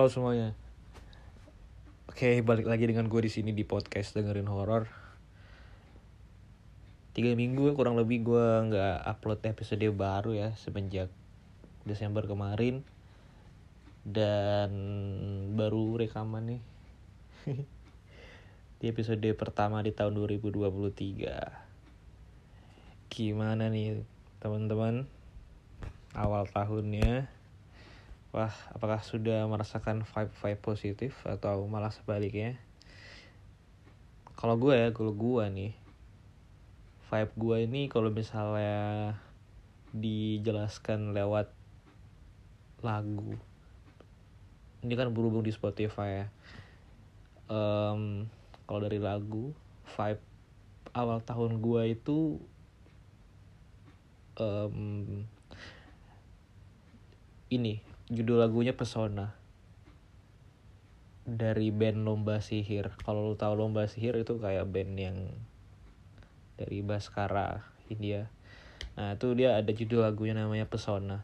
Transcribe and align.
Halo 0.00 0.08
semuanya. 0.08 0.56
Oke, 2.08 2.40
balik 2.40 2.64
lagi 2.64 2.88
dengan 2.88 3.04
gue 3.04 3.20
di 3.20 3.28
sini 3.28 3.52
di 3.52 3.68
podcast 3.68 4.16
dengerin 4.16 4.48
horor. 4.48 4.88
Tiga 7.12 7.36
minggu 7.36 7.76
kurang 7.76 8.00
lebih 8.00 8.24
gue 8.24 8.72
nggak 8.72 9.04
upload 9.04 9.44
episode 9.44 9.84
baru 9.92 10.32
ya 10.32 10.56
semenjak 10.56 11.12
Desember 11.84 12.24
kemarin 12.24 12.80
dan 14.08 14.72
baru 15.52 16.00
rekaman 16.00 16.48
nih 16.48 16.62
di 18.80 18.88
episode 18.88 19.28
pertama 19.36 19.84
di 19.84 19.92
tahun 19.92 20.16
2023. 20.16 23.12
Gimana 23.12 23.68
nih 23.68 24.00
teman-teman 24.40 25.04
awal 26.16 26.48
tahunnya? 26.48 27.39
Wah, 28.30 28.54
apakah 28.70 29.02
sudah 29.02 29.42
merasakan 29.50 30.06
vibe-vibe 30.06 30.62
positif 30.62 31.18
atau 31.26 31.66
malah 31.66 31.90
sebaliknya? 31.90 32.54
Kalau 34.38 34.54
gue 34.54 34.70
ya, 34.70 34.94
kalau 34.94 35.10
gue 35.10 35.44
nih, 35.50 35.74
vibe 37.10 37.32
gue 37.34 37.56
ini 37.66 37.82
kalau 37.90 38.14
misalnya 38.14 39.18
dijelaskan 39.90 41.10
lewat 41.10 41.50
lagu, 42.86 43.34
ini 44.86 44.94
kan 44.94 45.10
berhubung 45.10 45.42
di 45.42 45.50
Spotify 45.50 46.22
ya. 46.22 46.26
Um, 47.50 48.30
kalau 48.70 48.78
dari 48.86 49.02
lagu, 49.02 49.50
vibe 49.98 50.22
awal 50.94 51.18
tahun 51.26 51.58
gue 51.58 51.98
itu 51.98 52.38
um, 54.38 55.26
ini 57.50 57.89
judul 58.10 58.42
lagunya 58.42 58.74
Pesona 58.74 59.38
dari 61.22 61.70
band 61.70 62.02
Lomba 62.02 62.42
Sihir. 62.42 62.90
Kalau 63.06 63.30
lu 63.30 63.38
tahu 63.38 63.54
Lomba 63.54 63.86
Sihir 63.86 64.18
itu 64.18 64.34
kayak 64.42 64.66
band 64.66 64.98
yang 64.98 65.18
dari 66.58 66.82
Baskara 66.82 67.62
India. 67.86 68.26
Nah 68.98 69.14
itu 69.14 69.30
dia 69.38 69.54
ada 69.54 69.70
judul 69.70 70.02
lagunya 70.02 70.34
namanya 70.34 70.66
Pesona. 70.66 71.22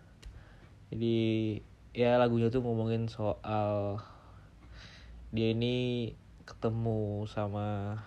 Jadi 0.94 1.58
ya 1.90 2.22
lagunya 2.22 2.54
tuh 2.54 2.62
ngomongin 2.62 3.10
soal 3.10 3.98
dia 5.34 5.50
ini 5.50 6.14
ketemu 6.46 7.26
sama 7.26 7.98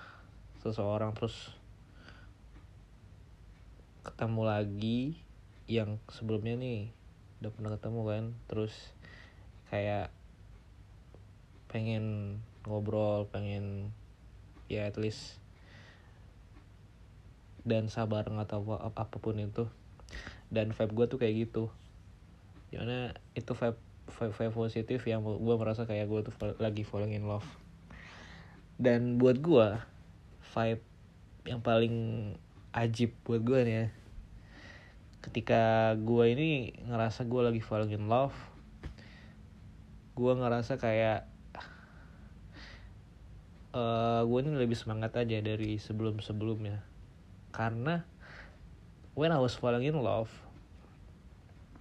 seseorang 0.64 1.12
terus 1.12 1.52
ketemu 4.08 4.48
lagi 4.48 5.20
yang 5.68 6.00
sebelumnya 6.08 6.56
nih 6.56 6.96
udah 7.40 7.52
pernah 7.56 7.72
ketemu 7.76 8.02
kan 8.04 8.24
terus 8.52 8.74
kayak 9.72 10.12
pengen 11.70 12.38
ngobrol 12.66 13.30
pengen 13.30 13.96
ya 14.68 14.90
at 14.90 14.98
least 15.00 15.40
dan 17.68 17.92
sabar 17.92 18.26
atau 18.26 18.66
apa 18.82 19.06
apa 19.06 19.18
pun 19.22 19.38
itu. 19.38 19.70
Dan 20.50 20.74
vibe 20.74 20.94
gue 20.96 21.06
tuh 21.06 21.20
kayak 21.22 21.36
gitu. 21.48 21.70
Gimana 22.74 23.14
itu 23.38 23.54
vibe 23.54 23.78
vibe, 24.10 24.34
vibe 24.34 24.54
positif 24.58 25.00
yang 25.06 25.22
gue 25.22 25.56
merasa 25.56 25.86
kayak 25.86 26.10
gue 26.10 26.20
tuh 26.26 26.34
lagi 26.58 26.82
falling 26.82 27.14
in 27.14 27.30
love. 27.30 27.46
Dan 28.82 29.22
buat 29.22 29.38
gue 29.38 29.68
vibe 30.56 30.84
yang 31.46 31.62
paling 31.62 31.96
ajib 32.74 33.14
buat 33.26 33.42
gue 33.42 33.60
nih 33.66 33.76
ya 33.76 33.86
ketika 35.20 35.94
gue 36.00 36.26
ini 36.32 36.50
ngerasa 36.88 37.28
gue 37.28 37.42
lagi 37.44 37.60
falling 37.60 37.92
in 37.92 38.08
love 38.08 38.36
gue 40.16 40.34
ngerasa 40.36 40.80
kayak 40.80 41.28
uh, 43.76 44.24
gue 44.24 44.40
ini 44.44 44.56
lebih 44.56 44.80
semangat 44.80 45.16
aja 45.20 45.40
dari 45.44 45.76
sebelum 45.76 46.24
sebelumnya 46.24 46.80
karena 47.52 48.08
when 49.16 49.36
I 49.36 49.40
was 49.44 49.60
falling 49.60 49.84
in 49.84 50.00
love 50.00 50.32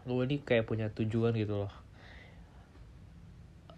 gue 0.08 0.24
ini 0.24 0.36
kayak 0.40 0.64
punya 0.64 0.88
tujuan 0.88 1.36
gitu 1.36 1.68
loh. 1.68 1.72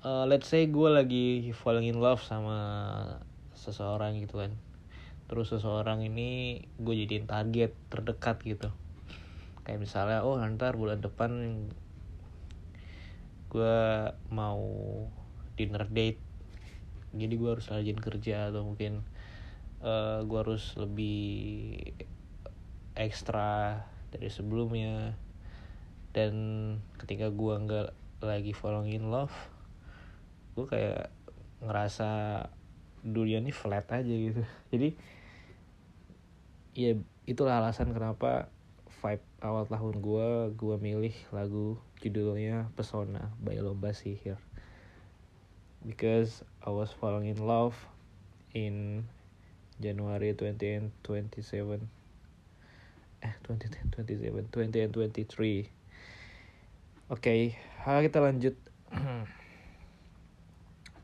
Uh, 0.00 0.24
let's 0.30 0.46
say 0.46 0.64
gue 0.70 0.88
lagi 0.88 1.50
falling 1.50 1.90
in 1.90 1.98
love 1.98 2.22
sama 2.22 2.56
seseorang 3.58 4.16
gitu 4.22 4.38
kan. 4.38 4.54
Terus 5.26 5.50
seseorang 5.50 6.06
ini 6.06 6.62
gue 6.78 6.94
jadiin 6.94 7.26
target 7.26 7.74
terdekat 7.90 8.38
gitu 8.46 8.70
kayak 9.70 9.86
misalnya 9.86 10.26
oh 10.26 10.34
ntar 10.34 10.74
bulan 10.74 10.98
depan 10.98 11.30
gue 13.54 13.78
mau 14.34 14.66
dinner 15.54 15.86
date. 15.86 16.18
Jadi 17.14 17.38
gue 17.38 17.50
harus 17.54 17.70
rajin 17.70 18.02
kerja 18.02 18.50
atau 18.50 18.66
mungkin 18.66 19.06
uh, 19.78 20.26
gue 20.26 20.38
harus 20.42 20.74
lebih 20.74 21.78
ekstra 22.98 23.86
dari 24.10 24.26
sebelumnya. 24.26 25.14
Dan 26.10 26.34
ketika 26.98 27.30
gue 27.30 27.54
nggak 27.54 27.88
lagi 28.26 28.50
falling 28.50 28.90
in 28.90 29.06
love 29.06 29.30
gue 30.58 30.66
kayak 30.66 31.14
ngerasa 31.62 32.10
dunia 33.06 33.38
ini 33.38 33.54
flat 33.54 33.86
aja 33.94 34.10
gitu. 34.10 34.42
Jadi 34.74 34.98
ya 36.74 36.98
itulah 37.30 37.62
alasan 37.62 37.94
kenapa 37.94 38.50
vibe 39.00 39.24
awal 39.40 39.64
tahun 39.64 40.04
gue 40.04 40.52
gue 40.60 40.76
milih 40.76 41.16
lagu 41.32 41.80
judulnya 42.04 42.68
Pesona 42.76 43.32
by 43.40 43.56
Lomba 43.56 43.96
Sihir. 43.96 44.36
Because 45.80 46.44
I 46.60 46.68
was 46.68 46.92
falling 46.92 47.24
in 47.24 47.40
love 47.40 47.72
in 48.52 49.08
January 49.80 50.36
2027 50.36 50.92
eh 53.20 53.34
2027 53.44 54.48
20 54.52 54.84
and 54.84 54.92
23 54.96 55.68
oke 57.08 57.20
okay, 57.20 57.56
kita 57.80 58.20
lanjut. 58.20 58.56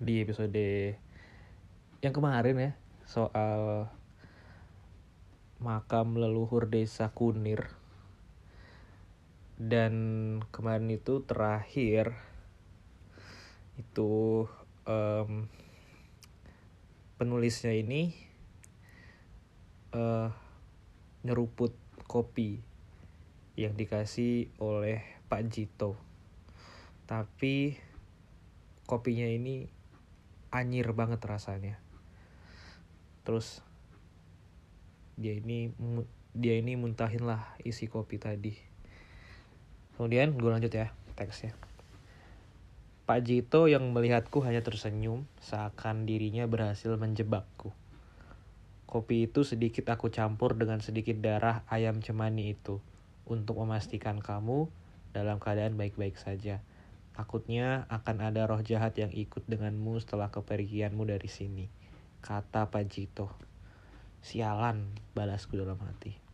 Di 0.05 0.21
episode 0.21 0.53
yang 2.05 2.13
kemarin 2.13 2.61
ya 2.61 2.73
soal 3.09 3.89
makam 5.57 6.21
leluhur 6.21 6.69
desa 6.69 7.09
Kunir 7.17 7.73
dan 9.57 9.93
kemarin 10.53 10.93
itu 10.93 11.25
terakhir 11.25 12.13
itu 13.81 14.45
um, 14.85 15.49
penulisnya 17.17 17.73
ini 17.73 18.13
uh, 19.97 20.29
nyeruput 21.25 21.73
kopi 22.05 22.61
yang 23.57 23.73
dikasih 23.73 24.53
oleh 24.61 25.01
Pak 25.33 25.43
Jito. 25.49 25.97
Tapi 27.09 27.81
kopinya 28.85 29.25
ini 29.25 29.65
anyir 30.53 30.93
banget 30.93 31.25
rasanya. 31.25 31.81
Terus 33.25 33.65
dia 35.17 35.33
ini 35.33 35.73
dia 36.37 36.61
ini 36.61 36.77
muntahin 36.77 37.25
lah 37.25 37.57
isi 37.65 37.89
kopi 37.89 38.21
tadi 38.21 38.76
Kemudian 39.97 40.37
gue 40.37 40.51
lanjut 40.53 40.69
ya 40.69 40.93
teksnya. 41.17 41.57
Pak 43.07 43.23
Jito 43.25 43.65
yang 43.65 43.97
melihatku 43.97 44.45
hanya 44.45 44.61
tersenyum 44.61 45.25
seakan 45.41 46.05
dirinya 46.05 46.45
berhasil 46.45 46.93
menjebakku. 47.01 47.73
Kopi 48.85 49.31
itu 49.31 49.43
sedikit 49.47 49.89
aku 49.89 50.13
campur 50.13 50.53
dengan 50.59 50.85
sedikit 50.85 51.17
darah 51.19 51.65
ayam 51.73 52.05
cemani 52.05 52.53
itu 52.53 52.83
untuk 53.25 53.63
memastikan 53.63 54.21
kamu 54.21 54.69
dalam 55.17 55.41
keadaan 55.41 55.81
baik-baik 55.81 56.21
saja. 56.21 56.61
Takutnya 57.17 57.89
akan 57.89 58.27
ada 58.27 58.45
roh 58.45 58.61
jahat 58.61 58.93
yang 59.01 59.15
ikut 59.15 59.49
denganmu 59.49 59.97
setelah 60.03 60.29
kepergianmu 60.29 61.09
dari 61.09 61.31
sini, 61.33 61.73
kata 62.21 62.69
Pak 62.69 62.85
Jito. 62.93 63.33
Sialan, 64.21 64.93
balasku 65.17 65.57
dalam 65.57 65.81
hati. 65.81 66.26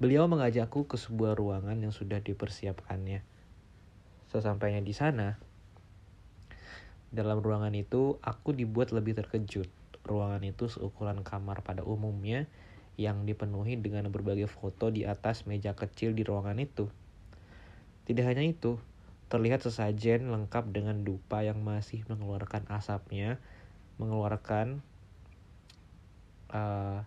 Beliau 0.00 0.24
mengajakku 0.24 0.88
ke 0.88 0.96
sebuah 0.96 1.36
ruangan 1.36 1.76
yang 1.76 1.92
sudah 1.92 2.24
dipersiapkannya. 2.24 3.20
Sesampainya 4.32 4.80
di 4.80 4.96
sana, 4.96 5.36
dalam 7.12 7.44
ruangan 7.44 7.76
itu 7.76 8.16
aku 8.24 8.56
dibuat 8.56 8.96
lebih 8.96 9.12
terkejut. 9.12 9.68
Ruangan 10.08 10.40
itu 10.40 10.72
seukuran 10.72 11.20
kamar 11.20 11.60
pada 11.60 11.84
umumnya 11.84 12.48
yang 12.96 13.28
dipenuhi 13.28 13.76
dengan 13.76 14.08
berbagai 14.08 14.48
foto 14.48 14.88
di 14.88 15.04
atas 15.04 15.44
meja 15.44 15.76
kecil 15.76 16.16
di 16.16 16.24
ruangan 16.24 16.56
itu. 16.56 16.88
Tidak 18.08 18.24
hanya 18.24 18.40
itu, 18.40 18.80
terlihat 19.28 19.60
sesajen 19.60 20.32
lengkap 20.32 20.72
dengan 20.72 21.04
dupa 21.04 21.44
yang 21.44 21.60
masih 21.60 22.08
mengeluarkan 22.08 22.64
asapnya, 22.72 23.36
mengeluarkan 24.00 24.80
uh, 26.56 27.04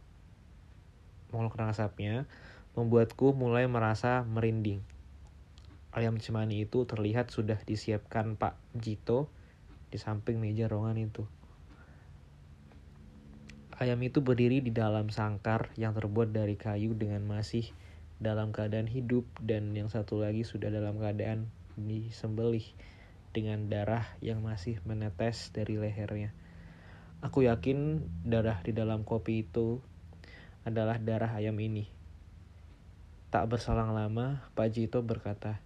mengeluarkan 1.34 1.74
asapnya, 1.74 2.30
membuatku 2.74 3.38
mulai 3.38 3.70
merasa 3.70 4.26
merinding. 4.26 4.82
Ayam 5.94 6.18
cemani 6.18 6.66
itu 6.66 6.90
terlihat 6.90 7.30
sudah 7.30 7.62
disiapkan 7.62 8.34
Pak 8.34 8.58
Jito 8.74 9.30
di 9.94 10.02
samping 10.02 10.42
meja 10.42 10.66
ruangan 10.66 10.98
itu. 10.98 11.24
Ayam 13.78 14.02
itu 14.02 14.26
berdiri 14.26 14.62
di 14.62 14.74
dalam 14.74 15.14
sangkar 15.14 15.70
yang 15.78 15.94
terbuat 15.94 16.34
dari 16.34 16.58
kayu 16.58 16.98
dengan 16.98 17.26
masih 17.30 17.70
dalam 18.18 18.50
keadaan 18.50 18.90
hidup 18.90 19.26
dan 19.42 19.74
yang 19.78 19.90
satu 19.94 20.22
lagi 20.22 20.42
sudah 20.42 20.74
dalam 20.74 20.98
keadaan 20.98 21.50
disembelih 21.78 22.66
dengan 23.34 23.70
darah 23.70 24.06
yang 24.22 24.42
masih 24.46 24.78
menetes 24.86 25.50
dari 25.54 25.78
lehernya. 25.78 26.34
Aku 27.26 27.46
yakin 27.46 28.02
darah 28.26 28.62
di 28.62 28.74
dalam 28.78 29.02
kopi 29.06 29.46
itu 29.46 29.82
adalah 30.66 31.02
darah 31.02 31.34
ayam 31.38 31.58
ini. 31.58 32.03
Tak 33.34 33.50
berselang 33.50 33.98
lama, 33.98 34.46
Pak 34.54 34.78
Jito 34.78 35.02
berkata, 35.02 35.58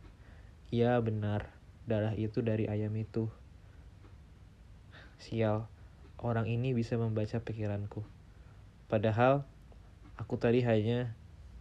"Ya 0.71 0.95
benar, 1.03 1.51
darah 1.83 2.15
itu 2.15 2.39
dari 2.39 2.63
ayam 2.63 2.95
itu." 2.95 3.27
Sial, 5.19 5.67
orang 6.15 6.47
ini 6.47 6.71
bisa 6.71 6.95
membaca 6.95 7.43
pikiranku. 7.43 8.07
Padahal 8.87 9.43
aku 10.15 10.39
tadi 10.39 10.63
hanya 10.63 11.11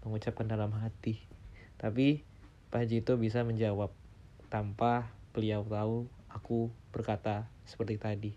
mengucapkan 0.07 0.47
dalam 0.47 0.71
hati. 0.79 1.19
Tapi 1.75 2.23
Pak 2.71 2.87
Jito 2.87 3.19
bisa 3.19 3.43
menjawab 3.43 3.91
tanpa 4.47 5.11
beliau 5.35 5.67
tahu 5.67 6.07
aku 6.31 6.71
berkata 6.95 7.51
seperti 7.67 7.99
tadi. 7.99 8.33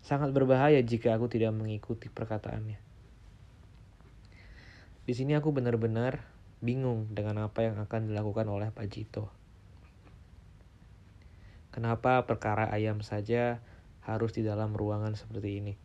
Sangat 0.00 0.32
berbahaya 0.32 0.80
jika 0.80 1.12
aku 1.12 1.28
tidak 1.28 1.52
mengikuti 1.52 2.08
perkataannya. 2.08 2.87
Di 5.08 5.16
sini 5.16 5.32
aku 5.32 5.56
benar-benar 5.56 6.20
bingung 6.60 7.08
dengan 7.08 7.48
apa 7.48 7.64
yang 7.64 7.80
akan 7.80 8.12
dilakukan 8.12 8.44
oleh 8.44 8.68
Pak 8.68 8.92
Jito. 8.92 9.32
Kenapa 11.72 12.28
perkara 12.28 12.68
ayam 12.68 13.00
saja 13.00 13.64
harus 14.04 14.36
di 14.36 14.44
dalam 14.44 14.76
ruangan 14.76 15.16
seperti 15.16 15.64
ini? 15.64 15.80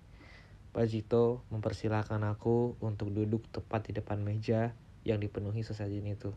Pak 0.76 0.92
Jito 0.92 1.40
mempersilahkan 1.56 2.20
aku 2.20 2.76
untuk 2.84 3.16
duduk 3.16 3.48
tepat 3.48 3.88
di 3.88 3.96
depan 3.96 4.20
meja 4.20 4.76
yang 5.08 5.24
dipenuhi 5.24 5.64
sesajen 5.64 6.04
itu. 6.04 6.36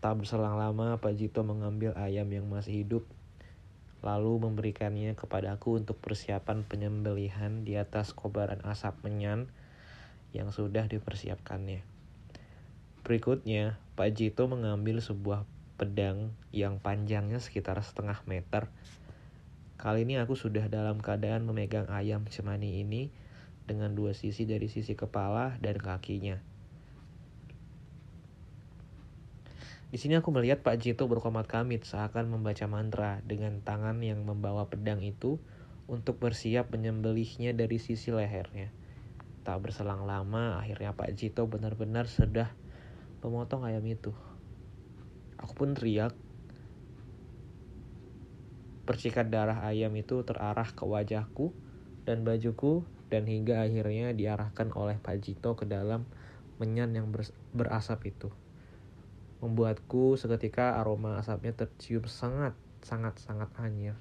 Tak 0.00 0.24
berselang 0.24 0.56
lama, 0.56 0.96
Pak 0.96 1.12
Jito 1.20 1.44
mengambil 1.44 1.92
ayam 2.00 2.32
yang 2.32 2.48
masih 2.48 2.80
hidup, 2.80 3.04
lalu 4.00 4.40
memberikannya 4.40 5.12
kepadaku 5.20 5.76
untuk 5.76 6.00
persiapan 6.00 6.64
penyembelihan 6.64 7.60
di 7.60 7.76
atas 7.76 8.16
kobaran 8.16 8.64
asap 8.64 9.04
menyan 9.04 9.52
yang 10.36 10.54
sudah 10.54 10.86
dipersiapkannya. 10.86 11.82
Berikutnya, 13.00 13.80
Pak 13.96 14.14
Jito 14.14 14.46
mengambil 14.46 15.00
sebuah 15.00 15.48
pedang 15.80 16.36
yang 16.52 16.76
panjangnya 16.76 17.40
sekitar 17.40 17.80
setengah 17.80 18.20
meter. 18.28 18.68
Kali 19.80 20.04
ini 20.04 20.20
aku 20.20 20.36
sudah 20.36 20.68
dalam 20.68 21.00
keadaan 21.00 21.48
memegang 21.48 21.88
ayam 21.88 22.28
cemani 22.28 22.84
ini 22.84 23.08
dengan 23.64 23.96
dua 23.96 24.12
sisi 24.12 24.44
dari 24.44 24.68
sisi 24.68 24.92
kepala 24.92 25.56
dan 25.64 25.80
kakinya. 25.80 26.36
Di 29.90 29.98
sini 29.98 30.14
aku 30.14 30.30
melihat 30.30 30.62
Pak 30.62 30.78
Jito 30.78 31.10
berkomat 31.10 31.50
kamit 31.50 31.82
seakan 31.82 32.30
membaca 32.30 32.62
mantra 32.70 33.18
dengan 33.26 33.58
tangan 33.58 33.98
yang 34.06 34.22
membawa 34.22 34.70
pedang 34.70 35.02
itu 35.02 35.42
untuk 35.90 36.22
bersiap 36.22 36.70
menyembelihnya 36.70 37.50
dari 37.58 37.82
sisi 37.82 38.14
lehernya. 38.14 38.70
Tak 39.50 39.66
berselang 39.66 40.06
lama, 40.06 40.62
akhirnya 40.62 40.94
Pak 40.94 41.10
Jito 41.18 41.42
benar-benar 41.50 42.06
sudah 42.06 42.54
memotong 43.18 43.66
ayam 43.66 43.82
itu. 43.82 44.14
Aku 45.42 45.58
pun 45.58 45.74
teriak. 45.74 46.14
Percikan 48.86 49.26
darah 49.26 49.66
ayam 49.66 49.90
itu 49.98 50.22
terarah 50.22 50.70
ke 50.70 50.86
wajahku 50.86 51.50
dan 52.06 52.22
bajuku 52.22 52.86
dan 53.10 53.26
hingga 53.26 53.66
akhirnya 53.66 54.14
diarahkan 54.14 54.70
oleh 54.70 55.02
Pak 55.02 55.18
Jito 55.18 55.58
ke 55.58 55.66
dalam 55.66 56.06
menyan 56.62 56.94
yang 56.94 57.10
berasap 57.50 58.06
itu 58.06 58.30
membuatku 59.42 60.14
seketika 60.14 60.78
aroma 60.78 61.18
asapnya 61.18 61.58
tercium 61.58 62.06
sangat 62.06 62.54
sangat 62.86 63.18
sangat 63.18 63.50
anyir. 63.58 63.98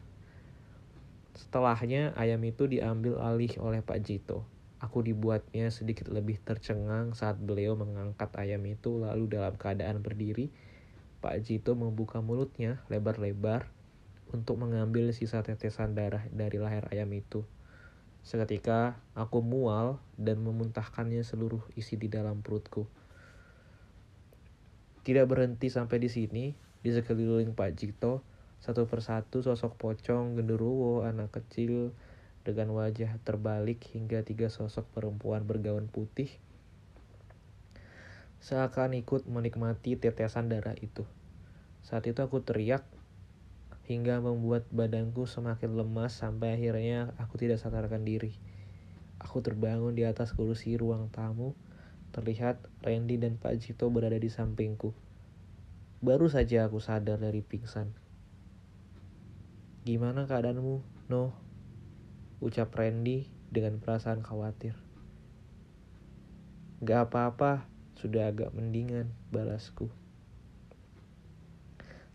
Setelahnya 1.33 2.13
ayam 2.13 2.45
itu 2.45 2.69
diambil 2.69 3.17
alih 3.17 3.57
oleh 3.57 3.81
Pak 3.81 3.97
Jito. 4.05 4.58
Aku 4.79 5.03
dibuatnya 5.03 5.67
sedikit 5.75 6.07
lebih 6.07 6.39
tercengang 6.39 7.11
saat 7.11 7.35
beliau 7.35 7.75
mengangkat 7.75 8.31
ayam 8.39 8.63
itu 8.63 8.95
lalu 9.03 9.27
dalam 9.27 9.59
keadaan 9.59 9.99
berdiri. 9.99 10.47
Pak 11.19 11.35
Jito 11.43 11.75
membuka 11.75 12.23
mulutnya 12.23 12.79
lebar-lebar 12.87 13.67
untuk 14.31 14.55
mengambil 14.55 15.11
sisa 15.11 15.43
tetesan 15.43 15.99
darah 15.99 16.23
dari 16.31 16.55
leher 16.55 16.87
ayam 16.95 17.11
itu. 17.11 17.43
Seketika 18.23 18.95
aku 19.19 19.43
mual 19.43 19.99
dan 20.15 20.39
memuntahkannya 20.43 21.27
seluruh 21.27 21.63
isi 21.75 21.99
di 21.99 22.07
dalam 22.07 22.39
perutku. 22.39 22.87
Tidak 25.03 25.25
berhenti 25.27 25.67
sampai 25.67 25.99
di 25.99 26.07
sini, 26.07 26.55
di 26.79 26.89
sekeliling 26.95 27.51
Pak 27.51 27.71
Jito, 27.75 28.23
satu 28.59 28.87
persatu 28.87 29.39
sosok 29.39 29.79
pocong, 29.79 30.35
genderuwo, 30.35 31.07
anak 31.07 31.31
kecil, 31.35 31.95
dengan 32.43 32.71
wajah 32.75 33.19
terbalik 33.23 33.83
hingga 33.91 34.23
tiga 34.23 34.47
sosok 34.47 34.87
perempuan 34.95 35.43
bergaun 35.43 35.91
putih 35.91 36.31
seakan 38.39 38.95
ikut 38.95 39.27
menikmati 39.27 39.99
tetesan 39.99 40.47
darah 40.47 40.75
itu. 40.79 41.03
Saat 41.83 42.07
itu 42.07 42.23
aku 42.23 42.39
teriak 42.39 42.87
hingga 43.83 44.23
membuat 44.23 44.63
badanku 44.71 45.27
semakin 45.27 45.75
lemas 45.75 46.15
sampai 46.15 46.55
akhirnya 46.55 47.11
aku 47.19 47.35
tidak 47.35 47.59
sadarkan 47.59 48.07
diri. 48.07 48.31
Aku 49.19 49.43
terbangun 49.43 49.91
di 49.91 50.07
atas 50.07 50.31
kursi 50.31 50.79
ruang 50.79 51.11
tamu 51.11 51.51
Terlihat 52.09 52.57
Randy 52.81 53.21
dan 53.21 53.37
Pak 53.37 53.61
Jito 53.61 53.85
berada 53.93 54.17
di 54.17 54.33
sampingku. 54.33 54.97
Baru 56.01 56.25
saja 56.25 56.65
aku 56.65 56.81
sadar 56.81 57.21
dari 57.21 57.45
pingsan. 57.45 57.93
Gimana 59.85 60.25
keadaanmu, 60.25 60.81
No? 61.05 61.37
Ucap 62.39 62.71
Randy 62.71 63.27
dengan 63.51 63.83
perasaan 63.83 64.23
khawatir. 64.23 64.71
Gak 66.79 67.11
apa-apa, 67.11 67.67
sudah 67.99 68.31
agak 68.31 68.55
mendingan, 68.55 69.11
balasku. 69.27 69.91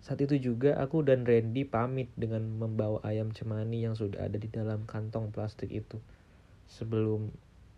Saat 0.00 0.24
itu 0.24 0.40
juga 0.40 0.80
aku 0.80 1.04
dan 1.04 1.28
Randy 1.28 1.68
pamit 1.68 2.08
dengan 2.16 2.44
membawa 2.56 3.04
ayam 3.04 3.36
cemani 3.36 3.84
yang 3.84 3.92
sudah 3.92 4.24
ada 4.24 4.40
di 4.40 4.48
dalam 4.48 4.88
kantong 4.88 5.28
plastik 5.28 5.68
itu. 5.68 6.00
Sebelum 6.72 7.28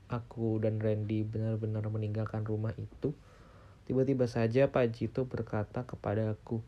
aku 0.07 0.63
dan 0.63 0.79
Randy 0.79 1.27
benar-benar 1.27 1.91
meninggalkan 1.91 2.47
rumah 2.47 2.75
itu, 2.79 3.11
tiba-tiba 3.91 4.31
saja 4.31 4.71
Pak 4.71 4.87
Jito 4.95 5.27
berkata 5.27 5.83
kepada 5.83 6.31
aku, 6.31 6.63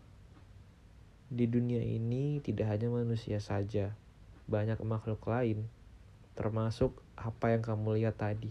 di 1.31 1.47
dunia 1.47 1.83
ini 1.87 2.43
tidak 2.43 2.75
hanya 2.75 2.91
manusia 2.91 3.39
saja, 3.39 3.95
banyak 4.49 4.81
makhluk 4.81 5.21
lain, 5.29 5.69
termasuk 6.33 6.97
apa 7.15 7.53
yang 7.53 7.61
kamu 7.61 8.01
lihat 8.01 8.17
tadi. 8.17 8.51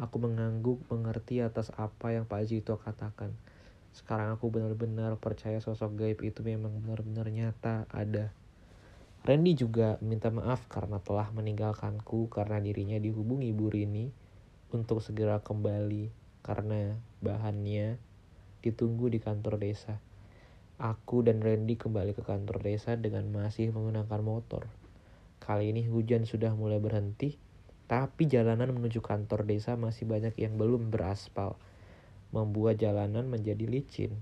Aku 0.00 0.20
mengangguk 0.20 0.80
mengerti 0.88 1.44
atas 1.44 1.72
apa 1.76 2.16
yang 2.16 2.24
Pak 2.24 2.48
Jito 2.48 2.80
katakan. 2.80 3.32
Sekarang 3.96 4.36
aku 4.36 4.52
benar-benar 4.52 5.16
percaya 5.16 5.56
sosok 5.60 5.96
gaib 5.96 6.20
itu 6.20 6.44
memang 6.44 6.84
benar-benar 6.84 7.32
nyata 7.32 7.88
ada. 7.88 8.28
Randy 9.24 9.56
juga 9.56 9.96
minta 10.04 10.28
maaf 10.28 10.68
karena 10.68 11.00
telah 11.00 11.32
meninggalkanku 11.32 12.28
karena 12.28 12.60
dirinya 12.60 13.00
dihubungi 13.00 13.50
Bu 13.56 13.72
Rini 13.72 14.12
untuk 14.70 15.00
segera 15.00 15.40
kembali 15.40 16.12
karena 16.44 16.94
bahannya 17.24 17.98
ditunggu 18.62 19.10
di 19.10 19.18
kantor 19.18 19.58
desa. 19.58 19.98
Aku 20.76 21.24
dan 21.24 21.40
Randy 21.40 21.80
kembali 21.80 22.12
ke 22.12 22.20
kantor 22.20 22.60
desa 22.60 22.94
dengan 23.00 23.26
masih 23.32 23.72
menggunakan 23.72 24.20
motor. 24.20 24.68
Kali 25.42 25.70
ini 25.70 25.86
hujan 25.86 26.24
sudah 26.24 26.52
mulai 26.56 26.80
berhenti, 26.82 27.36
tapi 27.86 28.26
jalanan 28.26 28.74
menuju 28.74 28.98
kantor 28.98 29.46
desa 29.46 29.78
masih 29.78 30.10
banyak 30.10 30.34
yang 30.40 30.58
belum 30.58 30.90
beraspal, 30.90 31.54
membuat 32.34 32.82
jalanan 32.82 33.30
menjadi 33.30 33.62
licin. 33.68 34.16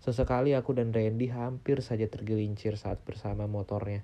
Sesekali 0.00 0.56
aku 0.56 0.72
dan 0.72 0.96
Randy 0.96 1.28
hampir 1.28 1.84
saja 1.84 2.08
tergelincir 2.08 2.80
saat 2.80 2.98
bersama 3.04 3.44
motornya. 3.44 4.00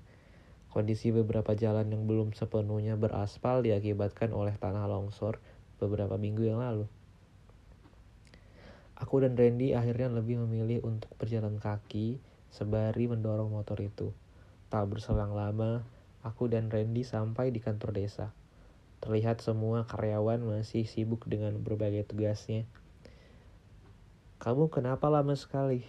Kondisi 0.69 1.09
beberapa 1.09 1.57
jalan 1.57 1.89
yang 1.89 2.05
belum 2.05 2.37
sepenuhnya 2.37 2.93
beraspal 2.93 3.65
diakibatkan 3.65 4.29
oleh 4.29 4.53
tanah 4.61 4.85
longsor 4.85 5.41
beberapa 5.81 6.15
minggu 6.21 6.45
yang 6.45 6.61
lalu. 6.61 6.85
Aku 8.97 9.21
dan 9.21 9.33
Randy 9.33 9.73
akhirnya 9.73 10.09
lebih 10.09 10.41
memilih 10.45 10.85
untuk 10.85 11.13
berjalan 11.17 11.57
kaki 11.57 12.21
sebari 12.53 13.09
mendorong 13.09 13.49
motor 13.49 13.77
itu. 13.81 14.13
Tak 14.69 14.85
berselang 14.89 15.33
lama, 15.33 15.85
aku 16.27 16.51
dan 16.51 16.67
Randy 16.67 17.07
sampai 17.07 17.55
di 17.55 17.63
kantor 17.63 17.95
desa. 17.95 18.35
Terlihat 18.99 19.39
semua 19.39 19.87
karyawan 19.87 20.43
masih 20.43 20.83
sibuk 20.83 21.23
dengan 21.23 21.55
berbagai 21.63 22.03
tugasnya. 22.11 22.67
Kamu 24.43 24.67
kenapa 24.67 25.07
lama 25.07 25.33
sekali? 25.39 25.87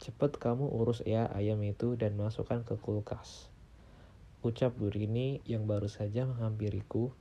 Cepet 0.00 0.40
kamu 0.40 0.64
urus 0.64 1.04
ya 1.04 1.28
ayam 1.28 1.60
itu 1.60 1.92
dan 2.00 2.16
masukkan 2.16 2.64
ke 2.64 2.80
kulkas. 2.80 3.52
Ucap 4.40 4.72
Burini 4.72 5.44
yang 5.44 5.68
baru 5.68 5.92
saja 5.92 6.24
menghampiriku. 6.24 7.12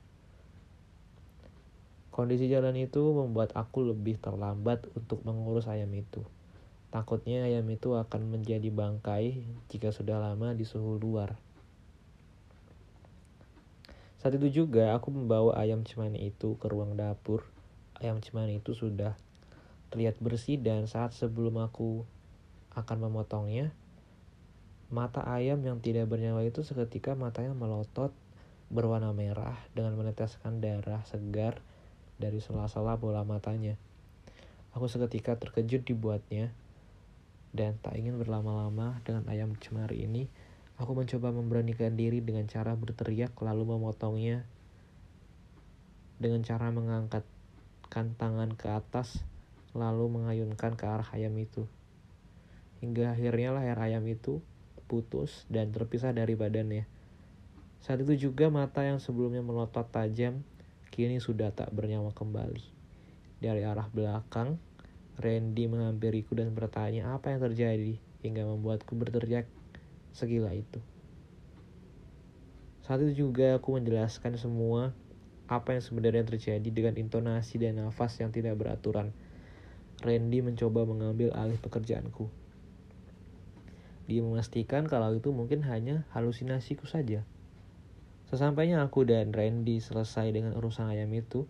Kondisi 2.15 2.47
jalan 2.47 2.79
itu 2.79 3.03
membuat 3.11 3.51
aku 3.59 3.83
lebih 3.83 4.15
terlambat 4.23 4.87
untuk 4.95 5.19
mengurus 5.27 5.67
ayam 5.67 5.91
itu. 5.91 6.23
Takutnya 6.89 7.45
ayam 7.45 7.67
itu 7.69 7.93
akan 7.93 8.33
menjadi 8.33 8.71
bangkai 8.71 9.45
jika 9.69 9.91
sudah 9.91 10.17
lama 10.17 10.55
di 10.55 10.65
suhu 10.65 10.97
luar. 10.97 11.48
Saat 14.19 14.35
itu 14.35 14.63
juga 14.63 14.91
aku 14.91 15.15
membawa 15.15 15.55
ayam 15.55 15.87
cemani 15.87 16.27
itu 16.27 16.59
ke 16.59 16.67
ruang 16.67 16.99
dapur. 16.99 17.47
Ayam 18.03 18.19
cemani 18.19 18.59
itu 18.59 18.75
sudah 18.75 19.15
terlihat 19.89 20.19
bersih 20.19 20.59
dan 20.59 20.91
saat 20.91 21.15
sebelum 21.15 21.55
aku 21.63 22.03
akan 22.75 22.97
memotongnya, 23.09 23.71
mata 24.91 25.23
ayam 25.23 25.63
yang 25.63 25.79
tidak 25.79 26.11
bernyawa 26.11 26.43
itu 26.43 26.61
seketika 26.61 27.15
matanya 27.15 27.55
melotot 27.55 28.13
berwarna 28.69 29.15
merah 29.15 29.57
dengan 29.73 29.97
meneteskan 29.97 30.61
darah 30.61 31.01
segar 31.09 31.63
dari 32.21 32.37
sela-sela 32.43 32.99
bola 32.99 33.25
matanya. 33.25 33.79
Aku 34.77 34.85
seketika 34.85 35.33
terkejut 35.39 35.81
dibuatnya 35.87 36.53
dan 37.49 37.81
tak 37.81 37.97
ingin 37.97 38.21
berlama-lama 38.21 39.01
dengan 39.01 39.25
ayam 39.25 39.57
cemari 39.57 40.05
ini, 40.05 40.29
aku 40.79 40.95
mencoba 40.95 41.35
memberanikan 41.35 41.99
diri 41.99 42.23
dengan 42.23 42.47
cara 42.47 42.71
berteriak 42.71 43.35
lalu 43.43 43.75
memotongnya 43.75 44.47
dengan 46.23 46.39
cara 46.47 46.71
mengangkatkan 46.71 48.15
tangan 48.15 48.55
ke 48.55 48.71
atas 48.71 49.19
lalu 49.75 50.07
mengayunkan 50.07 50.79
ke 50.79 50.85
arah 50.87 51.07
ayam 51.11 51.35
itu. 51.35 51.67
Hingga 52.79 53.11
akhirnya 53.11 53.59
leher 53.59 53.75
ayam 53.75 54.07
itu 54.07 54.39
putus 54.87 55.43
dan 55.51 55.75
terpisah 55.75 56.15
dari 56.15 56.39
badannya. 56.39 56.87
Saat 57.83 58.07
itu 58.07 58.31
juga 58.31 58.47
mata 58.47 58.83
yang 58.87 59.03
sebelumnya 59.03 59.43
melotot 59.43 59.85
tajam 59.91 60.43
kini 60.95 61.19
sudah 61.19 61.51
tak 61.51 61.75
bernyawa 61.75 62.15
kembali. 62.15 62.63
Dari 63.39 63.63
arah 63.67 63.87
belakang, 63.91 64.59
Randy 65.19 65.67
menghampiriku 65.67 66.35
dan 66.35 66.55
bertanya 66.55 67.15
apa 67.15 67.35
yang 67.35 67.43
terjadi 67.43 67.99
hingga 68.23 68.43
membuatku 68.47 68.95
berteriak 68.95 69.47
segila 70.13 70.53
itu. 70.53 70.81
Saat 72.85 73.05
itu 73.05 73.29
juga 73.29 73.57
aku 73.57 73.77
menjelaskan 73.77 74.37
semua 74.39 74.97
apa 75.49 75.77
yang 75.77 75.83
sebenarnya 75.83 76.25
terjadi 76.25 76.69
dengan 76.69 76.97
intonasi 76.97 77.61
dan 77.61 77.81
nafas 77.81 78.17
yang 78.21 78.33
tidak 78.33 78.57
beraturan. 78.57 79.13
Randy 79.99 80.39
mencoba 80.45 80.87
mengambil 80.87 81.35
alih 81.35 81.59
pekerjaanku. 81.59 82.31
Dia 84.09 84.25
memastikan 84.25 84.89
kalau 84.89 85.13
itu 85.13 85.29
mungkin 85.29 85.61
hanya 85.67 86.07
halusinasiku 86.15 86.89
saja. 86.89 87.21
Sesampainya 88.29 88.81
aku 88.81 89.05
dan 89.05 89.33
Randy 89.33 89.81
selesai 89.81 90.33
dengan 90.33 90.57
urusan 90.57 90.89
ayam 90.89 91.09
itu, 91.13 91.45